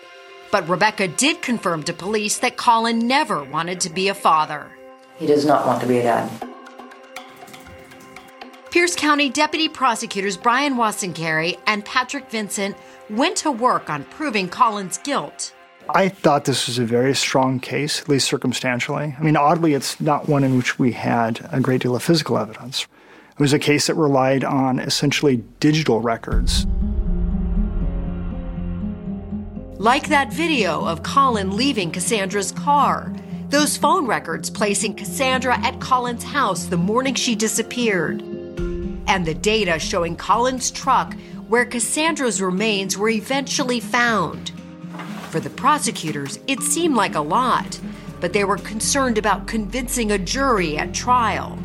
But 0.52 0.68
Rebecca 0.68 1.08
did 1.08 1.42
confirm 1.42 1.84
to 1.84 1.94
police 1.94 2.40
that 2.40 2.58
Colin 2.58 3.08
never 3.08 3.44
wanted 3.44 3.80
to 3.82 3.90
be 3.90 4.08
a 4.08 4.14
father. 4.14 4.72
He 5.18 5.28
does 5.28 5.46
not 5.46 5.66
want 5.66 5.82
to 5.82 5.88
be 5.88 5.98
a 5.98 6.04
dad. 6.04 6.32
Pierce 8.72 8.96
County 8.96 9.30
Deputy 9.30 9.68
Prosecutors 9.68 10.38
Brian 10.38 10.76
Wasankari 10.76 11.58
and 11.66 11.84
Patrick 11.84 12.30
Vincent 12.30 12.78
went 13.10 13.36
to 13.38 13.52
work 13.52 13.90
on 13.90 14.04
proving 14.06 14.48
Colin's 14.48 15.00
guilt. 15.00 15.54
I 15.96 16.10
thought 16.10 16.46
this 16.46 16.68
was 16.68 16.78
a 16.78 16.86
very 16.86 17.16
strong 17.16 17.60
case, 17.60 18.02
at 18.02 18.10
least 18.10 18.28
circumstantially. 18.28 19.16
I 19.18 19.24
mean, 19.24 19.36
oddly, 19.36 19.74
it's 19.74 20.00
not 20.00 20.30
one 20.30 20.44
in 20.44 20.56
which 20.56 20.78
we 20.78 20.92
had 20.92 21.48
a 21.52 21.60
great 21.60 21.82
deal 21.82 21.96
of 21.96 22.04
physical 22.04 22.38
evidence. 22.38 22.88
It 23.32 23.40
was 23.40 23.54
a 23.54 23.60
case 23.60 23.88
that 23.88 23.96
relied 23.96 24.44
on 24.44 24.80
essentially 24.80 25.38
digital 25.60 26.00
records. 26.00 26.68
Like 29.80 30.10
that 30.10 30.32
video 30.32 30.86
of 30.86 31.04
Colin 31.04 31.56
leaving 31.56 31.92
Kassanndra's 31.92 32.52
car, 32.52 33.12
those 33.48 33.78
phone 33.78 34.06
records 34.06 34.50
placing 34.50 34.96
Kassanndra 34.96 35.58
at 35.60 35.80
Colin's 35.80 36.24
house 36.24 36.66
the 36.66 36.78
morning 36.78 37.16
she 37.16 37.36
disappeared, 37.36 38.22
and 38.22 39.26
the 39.26 39.34
data 39.34 39.80
showing 39.80 40.18
Colin's 40.18 40.70
truck 40.70 41.16
where 41.48 41.66
Kassanndra's 41.66 42.42
remains 42.42 42.96
were 42.96 43.10
eventually 43.10 43.80
found. 43.80 44.52
For 45.30 45.40
the 45.40 45.52
prosecutors, 45.52 46.40
it 46.48 46.60
seemed 46.62 46.96
like 46.96 47.14
a 47.14 47.22
lot, 47.22 47.80
but 48.20 48.34
they 48.34 48.44
were 48.46 48.58
concerned 48.58 49.20
about 49.20 49.46
convincing 49.46 50.12
a 50.12 50.18
jury 50.18 50.76
at 50.76 50.92
trial. 50.92 51.56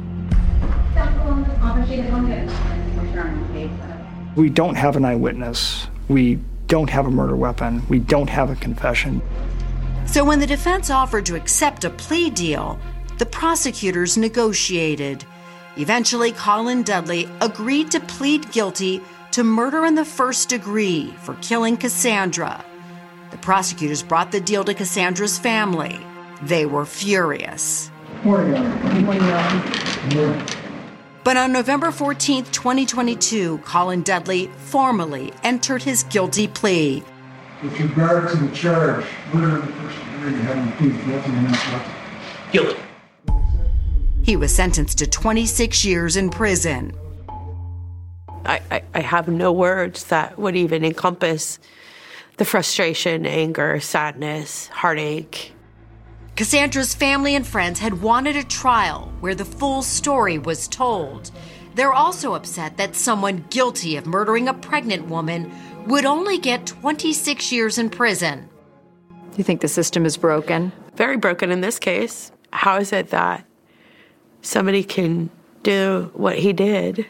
We 4.36 4.50
don't 4.50 4.74
have 4.74 4.96
an 4.96 5.06
eyewitness. 5.06 5.86
We 6.08 6.40
don't 6.66 6.90
have 6.90 7.06
a 7.06 7.10
murder 7.10 7.36
weapon. 7.36 7.82
We 7.88 8.00
don't 8.00 8.28
have 8.28 8.50
a 8.50 8.56
confession. 8.56 9.22
So 10.04 10.26
when 10.26 10.40
the 10.40 10.46
defense 10.46 10.90
offered 10.90 11.24
to 11.24 11.34
accept 11.34 11.84
a 11.84 11.90
plea 11.90 12.28
deal, 12.28 12.78
the 13.16 13.24
prosecutors 13.24 14.18
negotiated. 14.18 15.24
Eventually, 15.78 16.32
Colin 16.32 16.82
Dudley 16.82 17.30
agreed 17.40 17.90
to 17.92 18.00
plead 18.00 18.52
guilty 18.52 19.00
to 19.30 19.42
murder 19.42 19.86
in 19.86 19.94
the 19.94 20.04
first 20.04 20.50
degree 20.50 21.14
for 21.22 21.32
killing 21.36 21.78
Kassanndra. 21.78 22.62
The 23.34 23.38
prosecutors 23.38 24.00
brought 24.00 24.30
the 24.30 24.40
deal 24.40 24.62
to 24.62 24.72
Kassanndra's 24.74 25.40
family. 25.40 25.98
They 26.42 26.66
were 26.66 26.86
furious. 26.86 27.90
But 31.24 31.36
on 31.36 31.52
November 31.52 31.90
14, 31.90 32.44
2022, 32.44 33.58
Colin 33.64 34.02
Dudley 34.02 34.46
formally 34.58 35.32
entered 35.42 35.82
his 35.82 36.04
guilty 36.04 36.46
plea. 36.46 37.02
With 37.60 37.80
regard 37.80 38.30
to 38.30 38.36
the 38.36 38.54
charge, 38.54 39.04
murder 39.32 39.56
in 39.56 39.66
the 39.66 39.72
first 39.72 39.98
degree, 40.12 40.32
having 40.42 40.72
pleaded 40.74 41.04
guilty 41.04 41.30
and 41.32 41.50
not 41.50 41.86
guilty. 42.52 42.80
He 44.22 44.36
was 44.36 44.54
sentenced 44.54 44.98
to 44.98 45.08
26 45.08 45.84
years 45.84 46.16
in 46.16 46.30
prison. 46.30 46.96
I, 48.46 48.60
I, 48.70 48.82
I 48.94 49.00
have 49.00 49.26
no 49.26 49.50
words 49.50 50.04
that 50.04 50.38
would 50.38 50.54
even 50.54 50.84
encompass 50.84 51.58
the 52.36 52.44
frustration, 52.44 53.26
anger, 53.26 53.80
sadness, 53.80 54.68
heartache. 54.68 55.52
Kassanndra's 56.36 56.94
family 56.94 57.36
and 57.36 57.46
friends 57.46 57.78
had 57.78 58.02
wanted 58.02 58.36
a 58.36 58.42
trial 58.42 59.12
where 59.20 59.36
the 59.36 59.44
full 59.44 59.82
story 59.82 60.36
was 60.38 60.66
told. 60.66 61.30
They're 61.76 61.92
also 61.92 62.34
upset 62.34 62.76
that 62.76 62.96
someone 62.96 63.44
guilty 63.50 63.96
of 63.96 64.06
murdering 64.06 64.48
a 64.48 64.54
pregnant 64.54 65.06
woman 65.06 65.52
would 65.86 66.04
only 66.04 66.38
get 66.38 66.66
26 66.66 67.52
years 67.52 67.78
in 67.78 67.90
prison. 67.90 68.48
Do 69.10 69.38
you 69.38 69.44
think 69.44 69.60
the 69.60 69.68
system 69.68 70.06
is 70.06 70.16
broken? 70.16 70.72
Very 70.96 71.16
broken 71.16 71.50
in 71.50 71.60
this 71.60 71.78
case. 71.78 72.32
How 72.52 72.78
is 72.78 72.92
it 72.92 73.10
that 73.10 73.44
somebody 74.42 74.82
can 74.82 75.30
do 75.62 76.10
what 76.14 76.38
he 76.38 76.52
did 76.52 77.06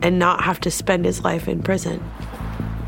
and 0.00 0.18
not 0.18 0.44
have 0.44 0.60
to 0.60 0.70
spend 0.70 1.04
his 1.04 1.24
life 1.24 1.48
in 1.48 1.62
prison? 1.62 2.02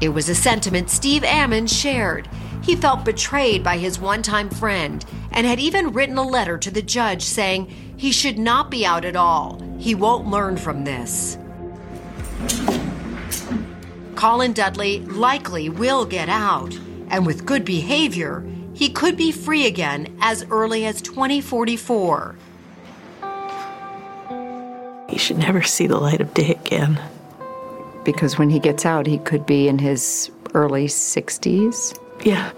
It 0.01 0.09
was 0.11 0.31
a 0.31 0.35
sentiment 0.35 0.89
Steve 0.89 1.25
Ammon 1.25 1.67
shared. 1.67 2.27
He 2.63 2.75
felt 2.75 3.05
betrayed 3.05 3.63
by 3.63 3.77
his 3.77 3.99
one 3.99 4.23
time 4.23 4.49
friend 4.49 5.05
and 5.31 5.47
had 5.47 5.61
even 5.61 5.93
written 5.93 6.17
a 6.17 6.27
letter 6.27 6.57
to 6.59 6.71
the 6.71 6.83
judge 6.83 7.23
saying 7.23 7.95
he 7.97 8.11
should 8.11 8.39
not 8.39 8.71
be 8.71 8.87
out 8.87 9.05
at 9.05 9.17
all. 9.17 9.61
He 9.79 9.95
won't 9.95 10.27
learn 10.27 10.57
from 10.57 10.85
this. 10.85 11.37
Colin 14.15 14.53
Dudley 14.53 15.01
likely 15.01 15.69
will 15.69 16.05
get 16.05 16.29
out, 16.29 16.79
and 17.09 17.25
with 17.25 17.47
good 17.47 17.65
behavior, 17.65 18.45
he 18.75 18.89
could 18.89 19.17
be 19.17 19.33
free 19.33 19.67
again 19.67 20.17
as 20.21 20.45
early 20.51 20.87
as 20.87 21.03
2044. 21.03 22.37
He 25.09 25.19
should 25.19 25.39
never 25.39 25.63
see 25.63 25.87
the 25.87 25.99
light 25.99 26.21
of 26.21 26.33
day 26.35 26.53
again. 26.53 27.01
Because 28.05 28.39
when 28.39 28.51
he 28.51 28.59
gets 28.59 28.87
out, 28.87 29.07
he 29.07 29.19
could 29.19 29.47
be 29.47 29.69
in 29.69 29.79
his 29.79 30.31
early 30.55 30.87
60s. 30.87 31.99
Yeah. 32.25 32.51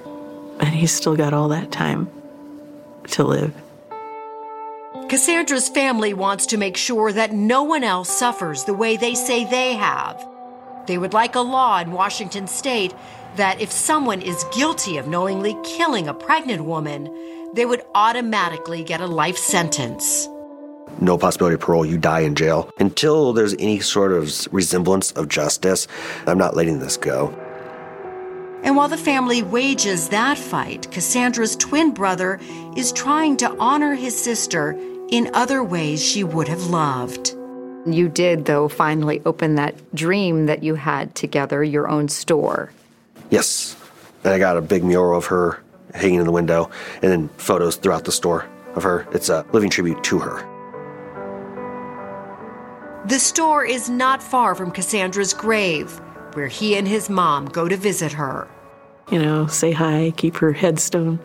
And 0.61 0.69
he's 0.69 0.93
still 0.93 1.17
got 1.17 1.35
all 1.35 1.49
that 1.49 1.73
time 1.73 2.09
to 3.09 3.25
live. 3.25 3.55
Kassanndra's 5.09 5.69
family 5.69 6.15
wants 6.15 6.47
to 6.47 6.57
make 6.57 6.77
sure 6.77 7.13
that 7.13 7.33
no 7.33 7.63
one 7.65 7.85
else 7.85 8.09
suffers 8.09 8.65
the 8.65 8.75
way 8.75 8.97
they 8.97 9.15
say 9.15 9.45
they 9.45 9.75
have. 9.75 10.27
They 10.87 10.97
would 10.97 11.13
like 11.13 11.35
a 11.35 11.41
law 11.41 11.81
in 11.81 11.93
Washington 11.93 12.47
state 12.47 12.95
that 13.37 13.61
if 13.61 13.71
someone 13.71 14.23
is 14.23 14.45
guilty 14.55 14.97
of 14.97 15.09
knowingly 15.09 15.57
killing 15.65 16.09
a 16.09 16.15
pregnant 16.15 16.65
woman, 16.65 17.11
they 17.55 17.67
would 17.67 17.83
automatically 17.95 18.83
get 18.83 19.01
a 19.01 19.07
life 19.07 19.37
sentence. 19.37 20.29
No 21.01 21.19
possibility 21.19 21.55
of 21.55 21.61
parole, 21.61 21.85
you 21.85 21.99
die 21.99 22.21
in 22.21 22.35
jail. 22.35 22.71
Until 22.79 23.33
there's 23.33 23.55
any 23.55 23.81
sort 23.81 24.13
of 24.13 24.31
resemblance 24.53 25.13
of 25.13 25.29
justice, 25.29 25.89
I'm 26.27 26.39
not 26.39 26.55
letting 26.55 26.79
this 26.79 26.97
go. 26.97 27.35
And 28.63 28.77
while 28.77 28.89
the 28.89 28.97
family 28.97 29.43
wages 29.43 30.11
that 30.11 30.39
fight, 30.39 30.89
Kassanndra's 30.93 31.57
twin 31.57 31.93
brother 31.93 32.39
is 32.77 32.93
trying 32.93 33.37
to 33.39 33.57
honor 33.59 33.95
his 33.95 34.17
sister 34.17 34.79
in 35.11 35.31
other 35.35 35.65
ways 35.65 36.03
she 36.03 36.23
would 36.23 36.47
have 36.47 36.67
loved. 36.67 37.35
You 37.85 38.09
did, 38.09 38.45
though, 38.45 38.69
finally 38.69 39.21
open 39.27 39.57
that 39.57 39.75
dream 39.95 40.47
that 40.47 40.63
you 40.63 40.77
had 40.77 41.17
together, 41.17 41.65
your 41.65 41.89
own 41.89 42.09
store. 42.09 42.71
Yes. 43.31 43.77
And 44.23 44.33
I 44.33 44.39
got 44.39 44.57
a 44.57 44.61
big 44.61 44.85
mural 44.85 45.19
of 45.19 45.27
her 45.27 45.61
hanging 45.93 46.21
in 46.21 46.27
the 46.27 46.33
window, 46.33 46.71
and 47.03 47.11
then 47.11 47.29
photos 47.39 47.75
throughout 47.75 48.05
the 48.05 48.13
store 48.13 48.47
of 48.77 48.85
her. 48.85 49.07
It's 49.13 49.29
a 49.29 49.45
living 49.53 49.71
tribute 49.71 50.05
to 50.05 50.21
her. 50.21 50.52
The 53.07 53.19
store 53.19 53.65
is 53.65 53.91
not 53.91 54.23
far 54.23 54.55
from 54.55 54.71
Kassanndra's 54.71 55.35
grave, 55.35 56.01
where 56.35 56.47
he 56.47 56.77
and 56.77 56.87
his 56.87 57.11
mom 57.11 57.47
go 57.47 57.69
to 57.69 57.77
visit 57.77 58.13
her. 58.13 58.49
You 59.11 59.19
know, 59.19 59.47
say 59.49 59.73
hi, 59.73 60.13
keep 60.17 60.37
her 60.37 60.53
headstone 60.53 61.19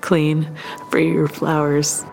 clean, 0.00 0.48
bring 0.90 1.12
your 1.12 1.28
flowers. 1.28 2.04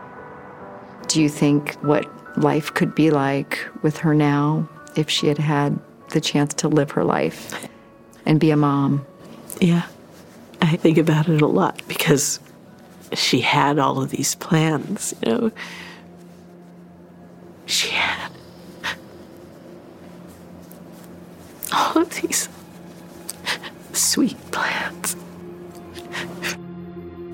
Do 1.08 1.22
you 1.22 1.30
think 1.30 1.76
what 1.84 2.08
life 2.38 2.74
could 2.74 2.96
be 2.96 3.12
like 3.12 3.60
with 3.84 3.98
her 3.98 4.16
now 4.16 4.68
if 4.96 5.10
she 5.10 5.28
had 5.28 5.38
had 5.38 5.80
the 6.10 6.20
chance 6.20 6.56
to 6.56 6.68
live 6.68 6.92
her 6.92 7.04
life 7.04 7.68
and 8.26 8.40
be 8.40 8.50
a 8.50 8.58
mom? 8.58 9.06
Yeah. 9.62 9.84
I 10.62 10.76
think 10.76 10.98
about 10.98 11.30
it 11.30 11.42
a 11.42 11.48
lot 11.48 11.82
because 11.88 12.40
she 13.14 13.42
had 13.42 13.78
all 13.78 14.02
of 14.02 14.10
these 14.10 14.34
plans, 14.36 15.14
you 15.24 15.32
know. 15.32 15.52
She 17.66 17.90
had 17.90 18.32
all 21.74 22.02
of 22.02 22.22
these 22.22 22.50
sweet 23.94 24.38
plans. 24.52 25.16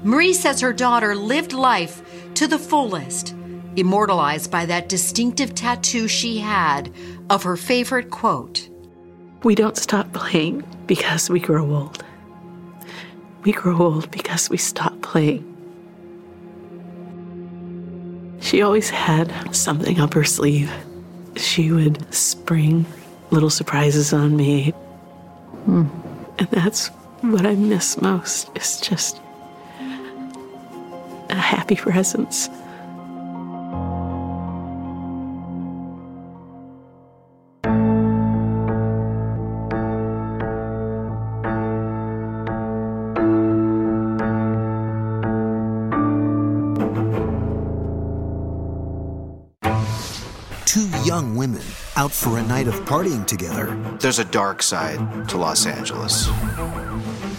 Marie 0.04 0.34
says 0.34 0.62
her 0.62 0.74
daughter 0.74 1.16
lived 1.16 1.54
life 1.54 2.02
to 2.36 2.48
the 2.48 2.60
fullest, 2.60 3.36
immortalized 3.76 4.50
by 4.50 4.66
that 4.66 4.90
distinctive 4.90 5.54
tattoo 5.54 6.08
she 6.08 6.38
had 6.40 6.92
of 7.30 7.44
her 7.44 7.58
favorite 7.58 8.10
quote 8.10 8.70
We 9.44 9.56
don't 9.56 9.78
stop 9.78 10.12
playing 10.14 10.64
because 10.88 11.30
we 11.30 11.40
grow 11.40 11.70
old. 11.70 12.04
We 13.44 13.52
grow 13.52 13.78
old 13.78 14.12
because 14.12 14.50
we 14.50 14.58
stop 14.58 15.02
playing. 15.02 15.46
She 18.42 18.62
always 18.62 18.90
had 18.90 19.54
something 19.54 20.00
up 20.00 20.14
her 20.14 20.24
sleeve. 20.24 20.72
She 21.36 21.72
would 21.72 22.14
spring 22.14 22.86
little 23.32 23.50
surprises 23.50 24.14
on 24.14 24.36
me. 24.36 24.72
Hmm. 25.66 25.86
And 26.38 26.48
that's 26.50 26.88
what 27.22 27.46
I 27.46 27.56
miss 27.56 28.02
most 28.02 28.50
is 28.56 28.80
just 28.80 29.22
a 31.30 31.36
happy 31.36 31.76
presence. 31.88 32.50
Out 52.10 52.16
for 52.16 52.38
a 52.40 52.44
night 52.44 52.68
of 52.68 52.74
partying 52.86 53.26
together. 53.26 53.76
There's 54.00 54.20
a 54.20 54.26
dark 54.26 54.64
side 54.64 55.30
to 55.30 55.38
Los 55.38 55.66
Angeles. 55.66 56.28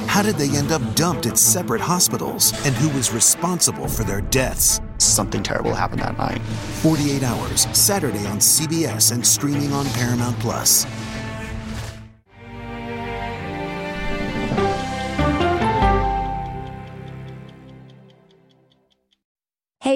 How 0.06 0.22
did 0.22 0.36
they 0.36 0.56
end 0.56 0.72
up 0.72 0.82
dumped 0.94 1.26
at 1.26 1.38
separate 1.38 1.80
hospitals? 1.80 2.52
And 2.66 2.74
who 2.76 2.88
was 2.96 3.12
responsible 3.12 3.88
for 3.88 4.04
their 4.04 4.20
deaths? 4.20 4.80
Something 4.98 5.42
terrible 5.42 5.74
happened 5.74 6.02
that 6.02 6.18
night. 6.18 6.40
48 6.82 7.22
Hours, 7.22 7.66
Saturday 7.72 8.26
on 8.26 8.38
CBS 8.38 9.12
and 9.12 9.26
streaming 9.26 9.72
on 9.72 9.86
Paramount 9.90 10.38
Plus. 10.40 10.84